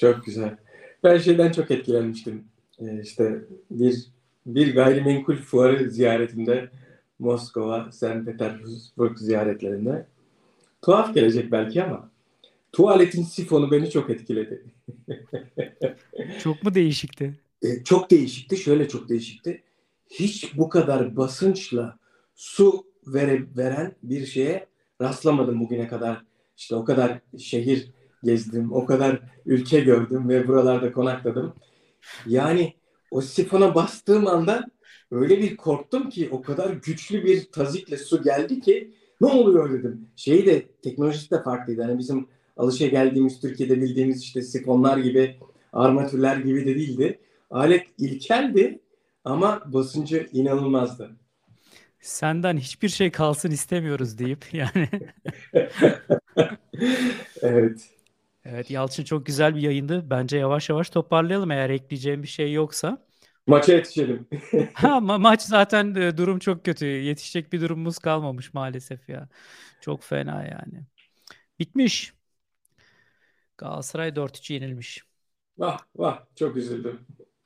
Çok 0.00 0.24
güzel. 0.24 0.56
Ben 1.04 1.18
şeyden 1.18 1.52
çok 1.52 1.70
etkilenmiştim. 1.70 2.44
Ee, 2.80 3.00
işte 3.02 3.44
bir 3.70 4.06
bir 4.46 4.74
gayrimenkul 4.74 5.36
fuarı 5.36 5.90
ziyaretinde 5.90 6.70
Moskova, 7.18 7.92
St. 7.92 8.24
Petersburg 8.26 9.18
ziyaretlerinde 9.18 10.06
tuhaf 10.82 11.14
gelecek 11.14 11.52
belki 11.52 11.82
ama 11.82 12.10
tuvaletin 12.72 13.22
sifonu 13.22 13.70
beni 13.70 13.90
çok 13.90 14.10
etkiledi. 14.10 14.62
çok 16.42 16.62
mu 16.62 16.74
değişikti? 16.74 17.34
Ee, 17.62 17.84
çok 17.84 18.10
değişikti. 18.10 18.56
Şöyle 18.56 18.88
çok 18.88 19.08
değişikti. 19.08 19.62
Hiç 20.10 20.56
bu 20.56 20.68
kadar 20.68 21.16
basınçla 21.16 21.98
su 22.34 22.86
vere, 23.06 23.42
veren 23.56 23.94
bir 24.02 24.26
şeye 24.26 24.66
rastlamadım 25.00 25.60
bugüne 25.60 25.88
kadar. 25.88 26.24
İşte 26.56 26.74
o 26.74 26.84
kadar 26.84 27.20
şehir 27.38 27.90
gezdim, 28.24 28.72
o 28.72 28.86
kadar 28.86 29.20
ülke 29.46 29.80
gördüm 29.80 30.28
ve 30.28 30.48
buralarda 30.48 30.92
konakladım. 30.92 31.54
Yani 32.26 32.74
o 33.10 33.20
sifona 33.20 33.74
bastığım 33.74 34.26
anda 34.26 34.64
öyle 35.10 35.38
bir 35.38 35.56
korktum 35.56 36.10
ki 36.10 36.28
o 36.32 36.42
kadar 36.42 36.70
güçlü 36.70 37.24
bir 37.24 37.44
tazikle 37.52 37.96
su 37.96 38.22
geldi 38.22 38.60
ki 38.60 38.94
ne 39.20 39.26
oluyor 39.26 39.72
dedim. 39.72 40.08
Şeyi 40.16 40.46
de 40.46 40.66
teknolojisi 40.82 41.30
de 41.30 41.42
farklıydı. 41.42 41.82
Hani 41.82 41.98
bizim 41.98 42.28
alışa 42.56 42.86
geldiğimiz 42.86 43.40
Türkiye'de 43.40 43.80
bildiğimiz 43.80 44.22
işte 44.22 44.42
sifonlar 44.42 44.98
gibi 44.98 45.36
armatürler 45.72 46.36
gibi 46.36 46.66
de 46.66 46.74
değildi. 46.74 47.18
Alet 47.50 47.86
ilkeldi 47.98 48.80
ama 49.24 49.62
basıncı 49.66 50.28
inanılmazdı. 50.32 51.10
Senden 52.00 52.56
hiçbir 52.56 52.88
şey 52.88 53.10
kalsın 53.10 53.50
istemiyoruz 53.50 54.18
deyip 54.18 54.54
yani. 54.54 54.88
evet. 57.42 57.97
Evet 58.50 58.70
Yalçın 58.70 59.04
çok 59.04 59.26
güzel 59.26 59.54
bir 59.56 59.60
yayındı. 59.60 60.10
Bence 60.10 60.38
yavaş 60.38 60.68
yavaş 60.68 60.90
toparlayalım 60.90 61.50
eğer 61.50 61.70
ekleyeceğim 61.70 62.22
bir 62.22 62.28
şey 62.28 62.52
yoksa. 62.52 62.98
Maça 63.46 63.72
yetişelim. 63.72 64.26
ha, 64.74 64.88
ma- 64.88 65.20
maç 65.20 65.42
zaten 65.42 65.94
e, 65.94 66.16
durum 66.16 66.38
çok 66.38 66.64
kötü. 66.64 66.86
Yetişecek 66.86 67.52
bir 67.52 67.60
durumumuz 67.60 67.98
kalmamış 67.98 68.54
maalesef 68.54 69.08
ya. 69.08 69.28
Çok 69.80 70.02
fena 70.02 70.44
yani. 70.44 70.86
Bitmiş. 71.58 72.12
Galatasaray 73.58 74.16
4-3 74.16 74.50
yenilmiş. 74.50 75.04
Vah 75.58 75.78
vah 75.96 76.20
çok 76.36 76.56
üzüldüm. 76.56 77.00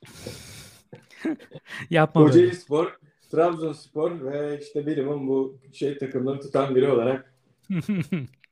Yapma 1.89 2.21
Kocaeli 2.21 2.45
böyle. 2.45 2.55
Spor, 2.55 2.99
Trabzonspor 3.31 4.25
ve 4.25 4.59
işte 4.61 4.85
birimim 4.85 5.27
bu 5.27 5.59
şey 5.73 5.97
takımları 5.97 6.39
tutan 6.39 6.75
biri 6.75 6.91
olarak 6.91 7.33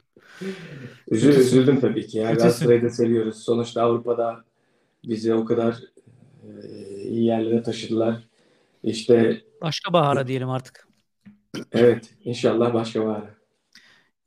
Üzül, 1.12 1.36
üzüldüm 1.36 1.80
tabii 1.80 2.08
ki. 2.08 2.18
Yani 2.18 2.38
Galatasaray'ı 2.38 2.82
da 2.84 2.90
seviyoruz. 2.90 3.44
Sonuçta 3.44 3.82
Avrupa'da 3.82 4.44
bizi 5.04 5.34
o 5.34 5.46
kadar 5.46 5.84
e, 6.44 7.02
iyi 7.02 7.26
yerlere 7.26 7.64
taşıdılar. 7.64 8.28
İşte 8.84 9.42
başka 9.62 9.94
bahara 9.94 10.28
diyelim 10.28 10.50
artık. 10.50 10.88
Evet, 11.72 12.16
inşallah 12.24 12.74
başka 12.74 13.06
bahara. 13.06 13.36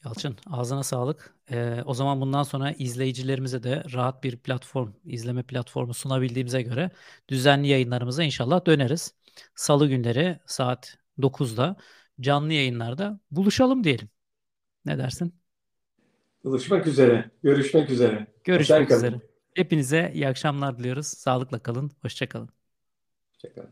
Yalçın 0.05 0.37
ağzına 0.51 0.83
sağlık. 0.83 1.35
Ee, 1.51 1.83
o 1.85 1.95
zaman 1.95 2.21
bundan 2.21 2.43
sonra 2.43 2.73
izleyicilerimize 2.73 3.63
de 3.63 3.85
rahat 3.93 4.25
bir 4.25 4.37
platform, 4.37 4.93
izleme 5.05 5.43
platformu 5.43 5.95
sunabildiğimize 5.95 6.63
göre 6.63 6.91
düzenli 7.29 7.69
yayınlarımıza 7.69 8.23
inşallah 8.25 8.67
döneriz. 8.67 9.15
Salı 9.55 9.89
günleri 9.89 10.39
saat 10.47 10.99
9'da 11.19 11.77
canlı 12.21 12.53
yayınlarda 12.53 13.21
buluşalım 13.31 13.85
diyelim. 13.85 14.09
Ne 14.85 14.99
dersin? 14.99 15.44
Buluşmak 16.45 16.87
üzere. 16.87 17.31
Görüşmek 17.43 17.91
üzere. 17.91 18.27
Görüşmek 18.45 18.91
üzere. 18.91 19.21
Hepinize 19.55 20.11
iyi 20.15 20.29
akşamlar 20.29 20.79
diliyoruz. 20.79 21.07
Sağlıkla 21.07 21.59
kalın. 21.59 21.91
Hoşçakalın. 22.03 22.49
Hoşçakalın. 23.33 23.71